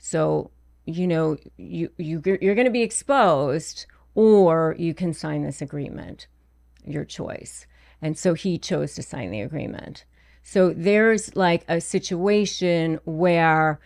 So, 0.03 0.49
you 0.85 1.07
know, 1.07 1.37
you, 1.57 1.91
you 1.97 2.21
you're 2.25 2.55
going 2.55 2.65
to 2.65 2.71
be 2.71 2.81
exposed 2.81 3.85
or 4.15 4.75
you 4.77 4.93
can 4.93 5.13
sign 5.13 5.43
this 5.43 5.61
agreement. 5.61 6.27
Your 6.83 7.05
choice. 7.05 7.67
And 8.01 8.17
so 8.17 8.33
he 8.33 8.57
chose 8.57 8.95
to 8.95 9.03
sign 9.03 9.29
the 9.29 9.41
agreement. 9.41 10.05
So 10.41 10.73
there's 10.75 11.35
like 11.35 11.63
a 11.67 11.79
situation 11.79 12.99
where 13.05 13.79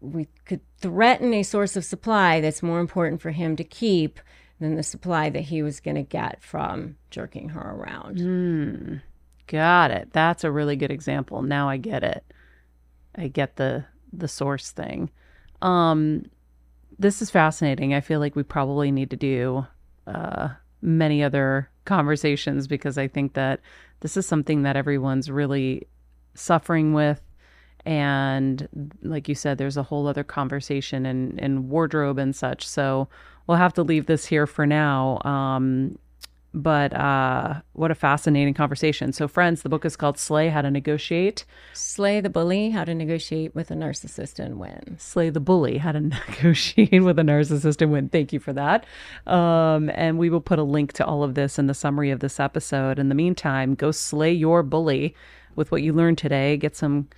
we 0.00 0.28
could 0.44 0.60
threaten 0.78 1.34
a 1.34 1.42
source 1.42 1.74
of 1.74 1.84
supply 1.84 2.40
that's 2.40 2.62
more 2.62 2.78
important 2.78 3.20
for 3.20 3.32
him 3.32 3.56
to 3.56 3.64
keep 3.64 4.20
than 4.60 4.76
the 4.76 4.84
supply 4.84 5.30
that 5.30 5.42
he 5.42 5.64
was 5.64 5.80
going 5.80 5.96
to 5.96 6.02
get 6.02 6.42
from 6.44 6.96
jerking 7.10 7.48
her 7.50 7.74
around. 7.74 8.18
Mm, 8.18 9.02
got 9.48 9.90
it. 9.90 10.12
That's 10.12 10.44
a 10.44 10.52
really 10.52 10.76
good 10.76 10.92
example. 10.92 11.42
Now 11.42 11.68
I 11.68 11.76
get 11.76 12.04
it. 12.04 12.24
I 13.16 13.26
get 13.26 13.56
the 13.56 13.86
the 14.12 14.28
source 14.28 14.70
thing. 14.70 15.10
Um, 15.62 16.24
this 16.98 17.20
is 17.22 17.30
fascinating. 17.30 17.94
I 17.94 18.00
feel 18.00 18.20
like 18.20 18.36
we 18.36 18.42
probably 18.42 18.90
need 18.90 19.10
to 19.10 19.16
do 19.16 19.66
uh, 20.06 20.48
many 20.80 21.22
other 21.22 21.70
conversations 21.84 22.66
because 22.66 22.98
I 22.98 23.08
think 23.08 23.34
that 23.34 23.60
this 24.00 24.16
is 24.16 24.26
something 24.26 24.62
that 24.62 24.76
everyone's 24.76 25.30
really 25.30 25.86
suffering 26.34 26.92
with. 26.92 27.20
And 27.84 28.92
like 29.02 29.28
you 29.28 29.34
said 29.34 29.58
there's 29.58 29.76
a 29.76 29.82
whole 29.82 30.08
other 30.08 30.24
conversation 30.24 31.06
in 31.06 31.38
in 31.38 31.68
wardrobe 31.68 32.18
and 32.18 32.34
such. 32.34 32.66
So 32.66 33.08
we'll 33.46 33.58
have 33.58 33.74
to 33.74 33.82
leave 33.82 34.06
this 34.06 34.26
here 34.26 34.46
for 34.46 34.66
now. 34.66 35.20
Um, 35.24 35.96
but 36.56 36.94
uh, 36.94 37.60
what 37.74 37.90
a 37.90 37.94
fascinating 37.94 38.54
conversation. 38.54 39.12
So 39.12 39.28
friends 39.28 39.60
the 39.60 39.68
book 39.68 39.84
is 39.84 39.94
called 39.94 40.18
slay 40.18 40.48
how 40.48 40.62
to 40.62 40.70
negotiate. 40.70 41.44
Slay 41.74 42.22
the 42.22 42.30
bully 42.30 42.70
how 42.70 42.84
to 42.84 42.94
negotiate 42.94 43.54
with 43.54 43.70
a 43.70 43.74
narcissist 43.74 44.38
and 44.42 44.58
win. 44.58 44.96
Slay 44.98 45.28
the 45.28 45.38
bully 45.38 45.76
how 45.76 45.92
to 45.92 46.00
negotiate 46.30 47.04
with 47.04 47.18
a 47.18 47.22
narcissist 47.22 47.82
and 47.82 47.92
win. 47.92 48.08
Thank 48.08 48.32
you 48.32 48.40
for 48.40 48.54
that. 48.54 48.86
Um, 49.26 49.90
and 49.90 50.18
we 50.18 50.30
will 50.30 50.40
put 50.40 50.58
a 50.58 50.62
link 50.62 50.94
to 50.94 51.04
all 51.04 51.22
of 51.22 51.34
this 51.34 51.58
in 51.58 51.66
the 51.66 51.74
summary 51.74 52.10
of 52.10 52.20
this 52.20 52.40
episode. 52.40 52.98
In 52.98 53.10
the 53.10 53.14
meantime 53.14 53.74
go 53.74 53.90
slay 53.90 54.32
your 54.32 54.62
bully 54.62 55.14
with 55.56 55.70
what 55.70 55.82
you 55.82 55.92
learned 55.92 56.16
today. 56.16 56.56
Get 56.56 56.74
some 56.74 57.08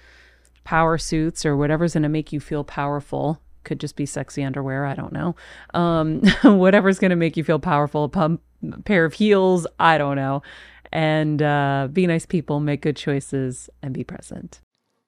power 0.64 0.98
suits 0.98 1.46
or 1.46 1.56
whatever's 1.56 1.94
going 1.94 2.02
to 2.02 2.08
make 2.08 2.32
you 2.32 2.40
feel 2.40 2.64
powerful. 2.64 3.40
Could 3.68 3.80
just 3.80 3.96
be 3.96 4.06
sexy 4.06 4.42
underwear. 4.42 4.86
I 4.86 4.94
don't 4.94 5.12
know. 5.12 5.36
Um, 5.74 6.22
whatever's 6.42 6.98
going 6.98 7.10
to 7.10 7.16
make 7.16 7.36
you 7.36 7.44
feel 7.44 7.58
powerful. 7.58 8.04
A 8.04 8.08
pump, 8.08 8.40
pair 8.86 9.04
of 9.04 9.12
heels. 9.12 9.66
I 9.78 9.98
don't 9.98 10.16
know. 10.16 10.42
And 10.90 11.42
uh, 11.42 11.88
be 11.92 12.06
nice 12.06 12.24
people, 12.24 12.60
make 12.60 12.80
good 12.80 12.96
choices, 12.96 13.68
and 13.82 13.92
be 13.92 14.04
present. 14.04 14.62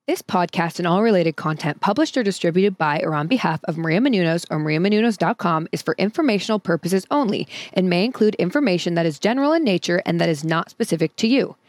This 0.06 0.20
podcast 0.20 0.78
and 0.78 0.86
all 0.86 1.02
related 1.02 1.36
content 1.36 1.80
published 1.80 2.18
or 2.18 2.22
distributed 2.22 2.76
by 2.76 3.00
or 3.00 3.14
on 3.14 3.28
behalf 3.28 3.60
of 3.64 3.78
Maria 3.78 4.00
Menounos 4.00 4.44
or 4.50 4.58
mariamenounos.com 4.58 5.68
is 5.72 5.80
for 5.80 5.94
informational 5.96 6.58
purposes 6.58 7.06
only 7.10 7.48
and 7.72 7.88
may 7.88 8.04
include 8.04 8.34
information 8.34 8.94
that 8.94 9.06
is 9.06 9.18
general 9.18 9.54
in 9.54 9.64
nature 9.64 10.02
and 10.04 10.20
that 10.20 10.28
is 10.28 10.44
not 10.44 10.68
specific 10.68 11.16
to 11.16 11.28
you. 11.28 11.56